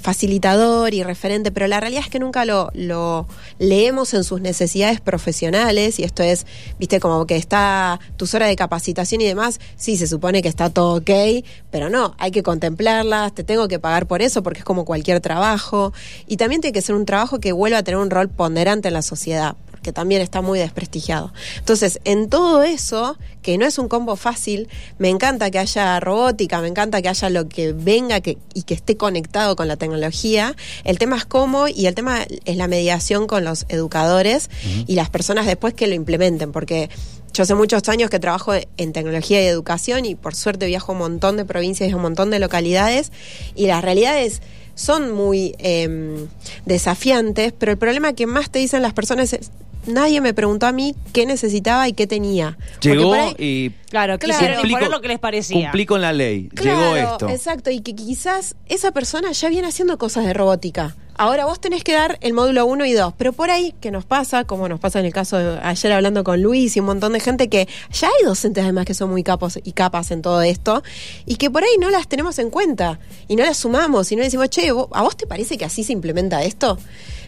facilitador 0.01 0.93
y 0.93 1.03
referente, 1.03 1.51
pero 1.51 1.67
la 1.67 1.79
realidad 1.79 2.03
es 2.03 2.09
que 2.09 2.19
nunca 2.19 2.45
lo, 2.45 2.69
lo 2.73 3.27
leemos 3.59 4.13
en 4.13 4.23
sus 4.23 4.41
necesidades 4.41 5.01
profesionales 5.01 5.99
y 5.99 6.03
esto 6.03 6.23
es, 6.23 6.45
viste, 6.79 6.99
como 6.99 7.25
que 7.25 7.35
está 7.35 7.99
tus 8.17 8.33
horas 8.33 8.49
de 8.49 8.55
capacitación 8.55 9.21
y 9.21 9.25
demás, 9.25 9.59
sí, 9.75 9.97
se 9.97 10.07
supone 10.07 10.41
que 10.41 10.49
está 10.49 10.69
todo 10.69 10.97
ok, 10.97 11.43
pero 11.71 11.89
no, 11.89 12.15
hay 12.17 12.31
que 12.31 12.43
contemplarlas, 12.43 13.33
te 13.33 13.43
tengo 13.43 13.67
que 13.67 13.79
pagar 13.79 14.07
por 14.07 14.21
eso 14.21 14.43
porque 14.43 14.59
es 14.59 14.65
como 14.65 14.85
cualquier 14.85 15.19
trabajo 15.21 15.93
y 16.27 16.37
también 16.37 16.61
tiene 16.61 16.73
que 16.73 16.81
ser 16.81 16.95
un 16.95 17.05
trabajo 17.05 17.39
que 17.39 17.51
vuelva 17.51 17.79
a 17.79 17.83
tener 17.83 17.99
un 17.99 18.09
rol 18.09 18.29
ponderante 18.29 18.87
en 18.87 18.93
la 18.93 19.01
sociedad 19.01 19.55
que 19.87 19.93
también 19.93 20.21
está 20.21 20.41
muy 20.41 20.59
desprestigiado. 20.59 21.31
Entonces, 21.59 22.01
en 22.03 22.27
todo 22.27 22.61
eso, 22.61 23.17
que 23.41 23.57
no 23.57 23.65
es 23.65 23.79
un 23.79 23.87
combo 23.87 24.17
fácil, 24.17 24.67
me 24.97 25.07
encanta 25.07 25.49
que 25.49 25.59
haya 25.59 25.97
robótica, 26.01 26.59
me 26.59 26.67
encanta 26.67 27.01
que 27.01 27.07
haya 27.07 27.29
lo 27.29 27.47
que 27.47 27.71
venga 27.71 28.19
que, 28.19 28.37
y 28.53 28.63
que 28.63 28.73
esté 28.73 28.97
conectado 28.97 29.55
con 29.55 29.69
la 29.69 29.77
tecnología. 29.77 30.57
El 30.83 30.99
tema 30.99 31.15
es 31.15 31.23
cómo 31.23 31.69
y 31.69 31.85
el 31.85 31.95
tema 31.95 32.25
es 32.43 32.57
la 32.57 32.67
mediación 32.67 33.27
con 33.27 33.45
los 33.45 33.65
educadores 33.69 34.49
y 34.87 34.95
las 34.95 35.09
personas 35.09 35.45
después 35.45 35.73
que 35.73 35.87
lo 35.87 35.93
implementen, 35.93 36.51
porque 36.51 36.89
yo 37.33 37.43
hace 37.43 37.55
muchos 37.55 37.87
años 37.87 38.09
que 38.09 38.19
trabajo 38.19 38.55
en 38.55 38.91
tecnología 38.91 39.41
y 39.41 39.45
educación 39.45 40.03
y 40.03 40.15
por 40.15 40.35
suerte 40.35 40.65
viajo 40.65 40.91
a 40.91 40.95
un 40.95 40.99
montón 40.99 41.37
de 41.37 41.45
provincias 41.45 41.89
y 41.89 41.93
a 41.93 41.95
un 41.95 42.01
montón 42.01 42.29
de 42.29 42.39
localidades 42.39 43.13
y 43.55 43.67
las 43.67 43.81
realidades 43.81 44.41
son 44.77 45.11
muy 45.11 45.55
eh, 45.57 46.27
desafiantes, 46.65 47.51
pero 47.57 47.71
el 47.71 47.79
problema 47.79 48.13
que 48.13 48.27
más 48.27 48.51
te 48.51 48.59
dicen 48.59 48.83
las 48.83 48.93
personas 48.93 49.33
es, 49.33 49.49
nadie 49.87 50.21
me 50.21 50.33
preguntó 50.33 50.65
a 50.67 50.71
mí 50.71 50.95
qué 51.13 51.25
necesitaba 51.25 51.87
y 51.87 51.93
qué 51.93 52.07
tenía. 52.07 52.57
Llegó 52.81 53.13
ahí- 53.13 53.35
y 53.37 53.69
Claro, 53.89 54.19
Claro. 54.19 54.33
quisieron 54.39 54.61
Cumplí 54.61 54.85
lo 54.91 55.01
que 55.01 55.07
les 55.07 55.19
parecía. 55.19 55.67
cumplí 55.67 55.85
con 55.85 56.01
la 56.01 56.11
ley. 56.11 56.49
Claro, 56.53 56.93
Llegó 56.93 56.95
esto. 57.13 57.29
Exacto, 57.29 57.71
y 57.71 57.79
que 57.79 57.95
quizás 57.95 58.55
esa 58.67 58.91
persona 58.91 59.31
ya 59.31 59.47
viene 59.49 59.67
haciendo 59.69 59.97
cosas 59.97 60.25
de 60.25 60.33
robótica. 60.33 60.95
Ahora 61.19 61.45
vos 61.45 61.59
tenés 61.59 61.83
que 61.83 61.93
dar 61.93 62.17
el 62.21 62.33
módulo 62.33 62.65
1 62.67 62.85
y 62.85 62.91
2, 62.93 63.13
pero 63.17 63.33
por 63.33 63.49
ahí, 63.49 63.73
que 63.81 63.89
nos 63.89 64.05
pasa, 64.05 64.43
como 64.43 64.67
nos 64.69 64.79
pasa 64.79 64.99
en 64.99 65.05
el 65.05 65.13
caso 65.13 65.37
de 65.37 65.57
ayer 65.63 65.91
hablando 65.93 66.23
con 66.23 66.43
Luis 66.43 66.75
y 66.77 66.79
un 66.81 66.85
montón 66.85 67.13
de 67.13 67.19
gente 67.21 67.47
que 67.47 67.67
ya 67.91 68.07
hay 68.07 68.25
docentes 68.25 68.61
además 68.63 68.85
que 68.85 68.93
son 68.93 69.09
muy 69.09 69.23
capos 69.23 69.57
y 69.63 69.71
capas 69.71 70.11
en 70.11 70.21
todo 70.21 70.41
esto, 70.43 70.83
y 71.25 71.37
que 71.37 71.49
por 71.49 71.63
ahí 71.63 71.77
no 71.79 71.89
las 71.89 72.07
tenemos 72.07 72.37
en 72.39 72.49
cuenta, 72.51 72.99
y 73.27 73.35
no 73.35 73.43
las 73.45 73.57
sumamos, 73.57 74.11
y 74.11 74.15
no 74.15 74.21
decimos, 74.21 74.49
che, 74.49 74.71
¿vo- 74.71 74.89
¿a 74.91 75.01
vos 75.01 75.15
te 75.17 75.25
parece 75.25 75.57
que 75.57 75.65
así 75.65 75.83
se 75.83 75.93
implementa 75.93 76.43
esto? 76.43 76.77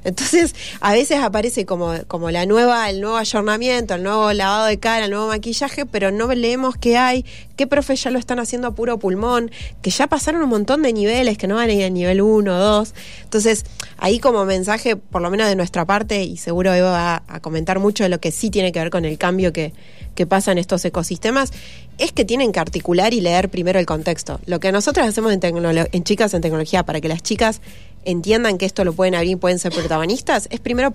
Entonces, 0.04 0.56
a 0.82 0.94
veces 0.94 1.20
aparece 1.20 1.66
como, 1.66 1.94
como 2.08 2.32
la 2.32 2.46
nueva, 2.46 2.90
el 2.90 3.02
nuevo 3.02 3.18
ayornamiento, 3.18 3.96
el 3.96 4.04
nuevo 4.04 4.32
lavado 4.34 4.66
de 4.66 4.80
cara, 4.80 5.06
el 5.06 5.12
nuevo 5.12 5.28
maquillaje, 5.28 5.86
pero 5.86 6.12
no 6.12 6.34
leemos 6.34 6.76
qué 6.78 6.98
hay, 6.98 7.26
qué 7.56 7.68
profes 7.68 8.04
ya 8.04 8.12
lo 8.12 8.20
están 8.20 8.40
haciendo 8.40 8.68
a 8.68 8.72
puro 8.72 9.00
pulmón, 9.00 9.52
que 9.82 9.90
ya 9.90 10.08
pasaron 10.08 10.42
un 10.42 10.50
montón 10.50 10.82
de 10.82 10.94
niveles, 10.94 11.38
que 11.38 11.48
no 11.48 11.56
van 11.56 11.70
a 11.70 11.74
ir 11.74 11.84
a 11.84 11.90
nivel 11.90 12.22
1 12.22 12.56
o 12.56 12.60
2. 12.60 12.94
Entonces, 13.24 13.66
ahí 13.98 14.20
como 14.20 14.46
mensaje, 14.46 14.96
por 14.96 15.22
lo 15.22 15.30
menos 15.30 15.48
de 15.48 15.56
nuestra 15.56 15.86
parte, 15.86 16.24
y 16.24 16.38
seguro 16.38 16.74
Eva 16.74 16.92
va 16.92 17.24
a 17.28 17.40
comentar 17.40 17.80
mucho 17.80 18.04
de 18.04 18.10
lo 18.10 18.20
que 18.20 18.32
sí 18.32 18.50
tiene 18.50 18.72
que 18.72 18.80
ver 18.80 18.90
con 18.90 19.06
el 19.06 19.18
cambio 19.18 19.54
que, 19.54 19.74
que 20.16 20.26
pasa 20.26 20.52
en 20.52 20.58
estos 20.58 20.84
ecosistemas, 20.86 21.52
es 21.98 22.12
que 22.12 22.26
tienen 22.26 22.52
que 22.52 22.60
articular 22.60 23.14
y 23.14 23.22
leer 23.22 23.50
primero 23.50 23.80
el 23.80 23.86
contexto. 23.86 24.40
Lo 24.46 24.60
que 24.60 24.72
nosotros 24.72 25.08
hacemos 25.08 25.32
en 25.32 26.04
Chicas 26.04 26.34
en 26.34 26.42
Tecnología 26.42 26.84
para 26.84 27.02
que 27.02 27.08
las 27.08 27.22
chicas 27.22 27.62
entiendan 28.06 28.58
que 28.58 28.66
esto 28.66 28.84
lo 28.84 28.94
pueden 28.94 29.16
abrir 29.16 29.32
y 29.32 29.36
pueden 29.36 29.60
ser 29.60 29.72
protagonistas, 29.72 30.48
es 30.52 30.60
primero 30.60 30.92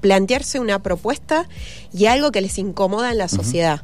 plantearse 0.00 0.60
una 0.60 0.82
propuesta 0.82 1.48
y 1.92 2.06
algo 2.06 2.32
que 2.32 2.40
les 2.40 2.58
incomoda 2.58 3.10
en 3.10 3.18
la 3.18 3.28
sociedad 3.28 3.82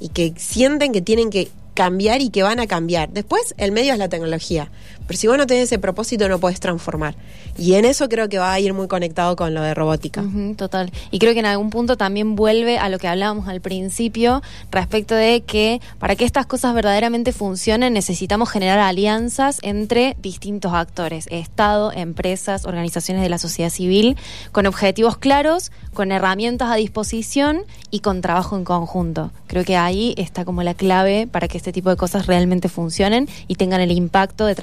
y 0.00 0.08
que 0.10 0.34
sienten 0.36 0.92
que 0.92 1.02
tienen 1.02 1.30
que 1.30 1.48
cambiar 1.74 2.20
y 2.20 2.30
que 2.30 2.42
van 2.42 2.58
a 2.58 2.66
cambiar. 2.66 3.10
Después, 3.10 3.54
el 3.58 3.70
medio 3.70 3.92
es 3.92 3.98
la 3.98 4.08
tecnología. 4.08 4.70
Pero 5.06 5.18
si 5.18 5.26
vos 5.26 5.38
no 5.38 5.46
tenés 5.46 5.64
ese 5.64 5.78
propósito, 5.78 6.28
no 6.28 6.38
podés 6.38 6.60
transformar. 6.60 7.14
Y 7.58 7.74
en 7.74 7.84
eso 7.84 8.08
creo 8.08 8.28
que 8.28 8.38
va 8.38 8.52
a 8.52 8.60
ir 8.60 8.74
muy 8.74 8.88
conectado 8.88 9.36
con 9.36 9.54
lo 9.54 9.62
de 9.62 9.74
robótica. 9.74 10.24
Total. 10.56 10.92
Y 11.10 11.18
creo 11.18 11.32
que 11.32 11.40
en 11.40 11.46
algún 11.46 11.70
punto 11.70 11.96
también 11.96 12.36
vuelve 12.36 12.78
a 12.78 12.88
lo 12.88 12.98
que 12.98 13.08
hablábamos 13.08 13.48
al 13.48 13.60
principio 13.60 14.42
respecto 14.70 15.14
de 15.14 15.42
que 15.42 15.80
para 15.98 16.16
que 16.16 16.24
estas 16.24 16.46
cosas 16.46 16.74
verdaderamente 16.74 17.32
funcionen 17.32 17.92
necesitamos 17.92 18.50
generar 18.50 18.78
alianzas 18.78 19.58
entre 19.62 20.16
distintos 20.20 20.72
actores, 20.72 21.28
Estado, 21.30 21.92
empresas, 21.92 22.64
organizaciones 22.64 23.22
de 23.22 23.28
la 23.28 23.38
sociedad 23.38 23.70
civil, 23.70 24.16
con 24.52 24.66
objetivos 24.66 25.16
claros, 25.16 25.70
con 25.94 26.12
herramientas 26.12 26.70
a 26.70 26.76
disposición 26.76 27.62
y 27.90 28.00
con 28.00 28.20
trabajo 28.20 28.56
en 28.56 28.64
conjunto. 28.64 29.30
Creo 29.46 29.64
que 29.64 29.76
ahí 29.76 30.14
está 30.18 30.44
como 30.44 30.62
la 30.62 30.74
clave 30.74 31.26
para 31.26 31.48
que 31.48 31.56
este 31.56 31.72
tipo 31.72 31.90
de 31.90 31.96
cosas 31.96 32.26
realmente 32.26 32.68
funcionen 32.68 33.28
y 33.48 33.54
tengan 33.54 33.80
el 33.80 33.92
impacto 33.92 34.46
de 34.46 34.54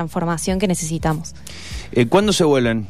que 0.60 0.68
necesitamos. 0.68 1.34
Eh, 1.92 2.08
¿Cuándo 2.08 2.34
se 2.34 2.44
vuelven? 2.44 2.88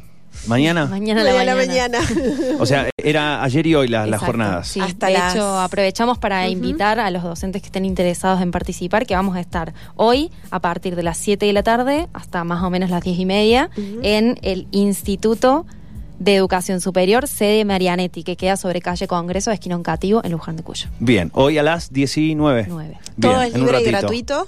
¿Mañana? 0.47 0.85
Mañana 0.89 1.21
a 1.21 1.43
la 1.43 1.55
Mañana. 1.55 1.99
O 2.59 2.65
sea, 2.65 2.89
era 2.97 3.43
ayer 3.43 3.67
y 3.67 3.75
hoy 3.75 3.87
las, 3.87 4.19
jornadas. 4.21 4.67
sí. 4.67 4.79
Hasta 4.79 5.07
de 5.07 5.13
las- 5.13 5.35
hecho, 5.35 5.59
aprovechamos 5.59 6.17
para 6.17 6.47
invitar 6.49 6.99
a 6.99 7.09
los 7.11 7.23
docentes 7.23 7.61
que 7.61 7.67
estén 7.67 7.85
interesados 7.85 8.41
en 8.41 8.51
participar, 8.51 9.05
que 9.05 9.15
vamos 9.15 9.35
a 9.35 9.39
estar 9.39 9.73
hoy 9.95 10.31
a 10.51 10.59
partir 10.59 10.95
de 10.95 11.03
las 11.03 11.17
7 11.17 11.45
de 11.45 11.53
la 11.53 11.63
tarde 11.63 12.07
hasta 12.13 12.43
más 12.43 12.63
o 12.63 12.69
menos 12.69 12.89
las 12.89 13.03
10 13.03 13.19
y 13.19 13.25
media 13.25 13.69
en 14.01 14.37
el 14.41 14.67
Instituto 14.71 15.65
de 16.19 16.35
Educación 16.35 16.79
Superior, 16.79 17.27
sede 17.27 17.65
Marianetti, 17.65 18.23
que 18.23 18.37
queda 18.37 18.55
sobre 18.55 18.81
calle 18.81 19.07
Congreso, 19.07 19.51
esquina 19.51 19.75
Oncativo, 19.75 20.21
en 20.23 20.31
Luján 20.31 20.55
de 20.55 20.63
Cuyo. 20.63 20.87
Bien, 20.99 21.31
hoy 21.33 21.57
a 21.57 21.63
las 21.63 21.91
19. 21.91 22.65
Nueve. 22.69 22.97
Bien, 23.17 23.33
Todo 23.33 23.41
es 23.43 23.53
en 23.55 23.61
un 23.61 23.67
libre 23.67 23.81
y 23.81 23.91
ratito. 23.91 23.99
gratuito. 23.99 24.47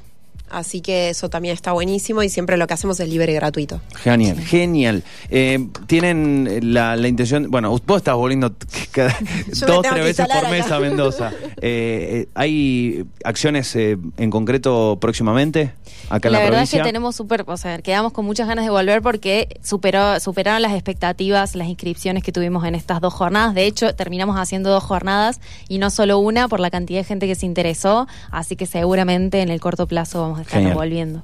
Así 0.55 0.79
que 0.79 1.09
eso 1.09 1.29
también 1.29 1.53
está 1.53 1.73
buenísimo 1.73 2.23
y 2.23 2.29
siempre 2.29 2.55
lo 2.55 2.65
que 2.65 2.73
hacemos 2.73 2.97
es 3.01 3.09
libre 3.09 3.33
y 3.33 3.35
gratuito. 3.35 3.81
Genial, 3.95 4.39
genial. 4.39 5.03
Eh, 5.29 5.67
Tienen 5.85 6.73
la, 6.73 6.95
la 6.95 7.07
intención, 7.09 7.51
bueno, 7.51 7.77
vos 7.85 7.97
estás 7.97 8.15
volviendo 8.15 8.53
cada- 8.91 9.17
dos, 9.67 9.81
tres 9.81 10.03
veces 10.03 10.25
por 10.27 10.49
mes 10.49 10.71
a 10.71 10.79
Mendoza. 10.79 11.31
Eh, 11.61 12.25
eh, 12.25 12.27
¿Hay 12.35 13.05
acciones 13.23 13.75
eh, 13.75 13.97
en 14.17 14.29
concreto 14.29 14.97
próximamente 15.01 15.73
acá 16.09 16.27
en 16.27 16.33
la, 16.33 16.39
la 16.39 16.45
verdad 16.45 16.61
es 16.63 16.69
que 16.69 16.81
tenemos 16.81 17.15
súper, 17.15 17.43
o 17.47 17.57
sea, 17.57 17.79
quedamos 17.79 18.11
con 18.11 18.25
muchas 18.25 18.47
ganas 18.47 18.65
de 18.65 18.71
volver 18.71 19.01
porque 19.01 19.47
superó, 19.63 20.19
superaron 20.19 20.61
las 20.61 20.73
expectativas, 20.73 21.55
las 21.55 21.67
inscripciones 21.67 22.23
que 22.23 22.31
tuvimos 22.31 22.65
en 22.65 22.75
estas 22.75 23.01
dos 23.01 23.13
jornadas. 23.13 23.55
De 23.55 23.65
hecho, 23.65 23.95
terminamos 23.95 24.37
haciendo 24.37 24.69
dos 24.69 24.83
jornadas 24.83 25.39
y 25.67 25.77
no 25.79 25.89
solo 25.89 26.19
una 26.19 26.47
por 26.47 26.59
la 26.59 26.69
cantidad 26.69 26.99
de 26.99 27.03
gente 27.05 27.25
que 27.25 27.35
se 27.35 27.45
interesó. 27.45 28.07
Así 28.31 28.55
que 28.55 28.65
seguramente 28.67 29.41
en 29.41 29.49
el 29.49 29.59
corto 29.59 29.87
plazo 29.87 30.21
vamos 30.21 30.39
a 30.39 30.44
Genial. 30.47 30.73
volviendo. 30.75 31.21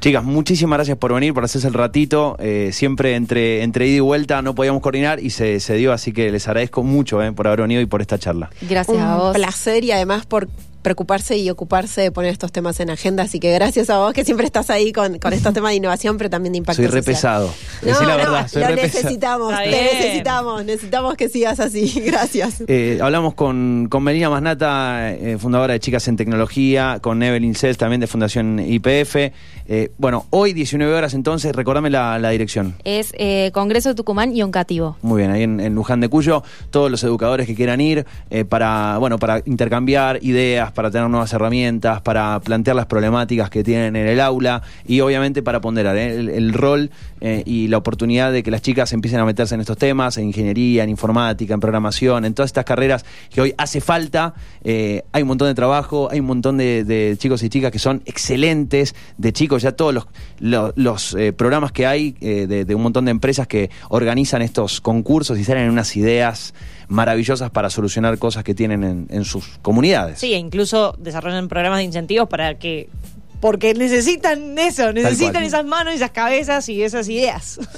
Chicas, 0.00 0.22
muchísimas 0.24 0.76
gracias 0.76 0.98
por 0.98 1.12
venir, 1.14 1.32
por 1.34 1.44
hacerse 1.44 1.66
el 1.68 1.74
ratito. 1.74 2.36
Eh, 2.38 2.70
siempre 2.72 3.14
entre, 3.16 3.62
entre 3.62 3.86
ida 3.88 3.96
y 3.96 4.00
vuelta 4.00 4.42
no 4.42 4.54
podíamos 4.54 4.82
coordinar 4.82 5.20
y 5.20 5.30
se, 5.30 5.58
se 5.60 5.74
dio, 5.74 5.92
así 5.92 6.12
que 6.12 6.30
les 6.30 6.46
agradezco 6.46 6.82
mucho 6.82 7.22
eh, 7.22 7.32
por 7.32 7.46
haber 7.46 7.62
venido 7.62 7.80
y 7.80 7.86
por 7.86 8.00
esta 8.02 8.18
charla. 8.18 8.50
Gracias 8.68 8.98
a 8.98 9.14
Un 9.14 9.18
vos. 9.20 9.34
placer 9.36 9.84
y 9.84 9.92
además 9.92 10.26
por 10.26 10.48
preocuparse 10.86 11.36
y 11.36 11.50
ocuparse 11.50 12.00
de 12.00 12.12
poner 12.12 12.30
estos 12.30 12.52
temas 12.52 12.78
en 12.78 12.90
agenda. 12.90 13.24
Así 13.24 13.40
que 13.40 13.52
gracias 13.52 13.90
a 13.90 13.98
vos 13.98 14.12
que 14.12 14.24
siempre 14.24 14.46
estás 14.46 14.70
ahí 14.70 14.92
con, 14.92 15.18
con 15.18 15.32
estos 15.32 15.52
temas 15.52 15.72
de 15.72 15.78
innovación, 15.78 16.16
pero 16.16 16.30
también 16.30 16.52
de 16.52 16.58
impacto 16.58 16.76
Soy 16.80 16.86
re 16.86 17.00
social. 17.02 17.14
pesado. 17.16 17.46
No, 17.82 17.88
Decí 17.88 18.04
la 18.04 18.10
no, 18.12 18.16
verdad, 18.18 18.46
soy 18.48 18.62
lo 18.62 18.68
necesitamos, 18.76 19.50
Está 19.50 19.64
te 19.64 19.68
bien. 19.70 19.84
necesitamos, 19.94 20.64
necesitamos 20.64 21.16
que 21.16 21.28
sigas 21.28 21.58
así. 21.58 22.00
Gracias. 22.06 22.62
Eh, 22.68 23.00
hablamos 23.02 23.34
con, 23.34 23.88
con 23.90 24.04
Melina 24.04 24.30
Masnata, 24.30 25.12
eh, 25.12 25.38
fundadora 25.40 25.72
de 25.72 25.80
Chicas 25.80 26.06
en 26.06 26.16
Tecnología, 26.16 26.98
con 27.02 27.20
Evelyn 27.20 27.56
Cels, 27.56 27.78
también 27.78 28.00
de 28.00 28.06
Fundación 28.06 28.60
IPF. 28.60 29.16
Eh, 29.68 29.90
bueno, 29.98 30.26
hoy 30.30 30.52
19 30.52 30.94
horas 30.94 31.14
entonces, 31.14 31.52
recordame 31.56 31.90
la, 31.90 32.20
la 32.20 32.30
dirección. 32.30 32.76
Es 32.84 33.12
eh, 33.18 33.50
Congreso 33.52 33.88
de 33.88 33.96
Tucumán 33.96 34.36
y 34.36 34.40
Oncativo. 34.42 34.96
Muy 35.02 35.18
bien, 35.22 35.32
ahí 35.32 35.42
en, 35.42 35.58
en 35.58 35.74
Luján 35.74 35.98
de 35.98 36.08
Cuyo, 36.08 36.44
todos 36.70 36.92
los 36.92 37.02
educadores 37.02 37.48
que 37.48 37.56
quieran 37.56 37.80
ir 37.80 38.06
eh, 38.30 38.44
para, 38.44 38.98
bueno, 38.98 39.18
para 39.18 39.42
intercambiar 39.44 40.20
ideas, 40.22 40.70
para 40.76 40.90
tener 40.90 41.08
nuevas 41.08 41.32
herramientas, 41.32 42.02
para 42.02 42.38
plantear 42.38 42.76
las 42.76 42.86
problemáticas 42.86 43.50
que 43.50 43.64
tienen 43.64 43.96
en 43.96 44.06
el 44.06 44.20
aula 44.20 44.62
y 44.86 45.00
obviamente 45.00 45.42
para 45.42 45.60
ponderar 45.60 45.96
eh, 45.96 46.36
el, 46.36 46.52
rol 46.52 46.90
eh, 47.20 47.42
y 47.46 47.66
la 47.68 47.78
oportunidad 47.78 48.30
de 48.30 48.42
que 48.42 48.50
las 48.52 48.62
chicas 48.62 48.92
empiecen 48.92 49.18
a 49.18 49.24
meterse 49.24 49.54
en 49.54 49.62
estos 49.62 49.78
temas, 49.78 50.18
en 50.18 50.26
ingeniería, 50.26 50.84
en 50.84 50.90
informática, 50.90 51.54
en 51.54 51.60
programación, 51.60 52.24
en 52.26 52.34
todas 52.34 52.50
estas 52.50 52.64
carreras 52.64 53.04
que 53.30 53.40
hoy 53.40 53.54
hace 53.56 53.80
falta. 53.80 54.34
Eh, 54.62 55.02
hay 55.12 55.22
un 55.22 55.28
montón 55.28 55.48
de 55.48 55.54
trabajo, 55.54 56.08
hay 56.12 56.20
un 56.20 56.26
montón 56.26 56.58
de, 56.58 57.16
chicos 57.18 57.42
y 57.42 57.48
chicas 57.48 57.72
que 57.72 57.78
son 57.78 58.02
excelentes, 58.04 58.94
de 59.16 59.32
chicos, 59.32 59.62
ya 59.62 59.72
todos 59.72 60.06
los, 60.38 61.16
programas 61.36 61.72
que 61.72 61.86
hay 61.86 62.12
de 62.12 62.74
un 62.74 62.82
montón 62.82 63.06
de 63.06 63.10
empresas 63.10 63.46
que 63.46 63.70
organizan 63.88 64.42
estos 64.42 64.82
concursos 64.82 65.38
y 65.38 65.44
salen 65.44 65.70
unas 65.70 65.96
ideas 65.96 66.52
maravillosas 66.88 67.50
para 67.50 67.70
solucionar 67.70 68.18
cosas 68.18 68.44
que 68.44 68.54
tienen 68.54 68.84
en, 68.84 69.06
en 69.10 69.24
sus 69.24 69.58
comunidades. 69.62 70.20
Sí, 70.20 70.32
e 70.32 70.38
incluso 70.38 70.94
desarrollan 70.98 71.48
programas 71.48 71.78
de 71.78 71.84
incentivos 71.84 72.28
para 72.28 72.58
que 72.58 72.88
porque 73.40 73.74
necesitan 73.74 74.58
eso, 74.58 74.92
necesitan 74.92 75.42
esas 75.44 75.64
manos, 75.64 75.94
esas 75.94 76.10
cabezas 76.10 76.68
y 76.68 76.82
esas 76.82 77.08
ideas. 77.08 77.60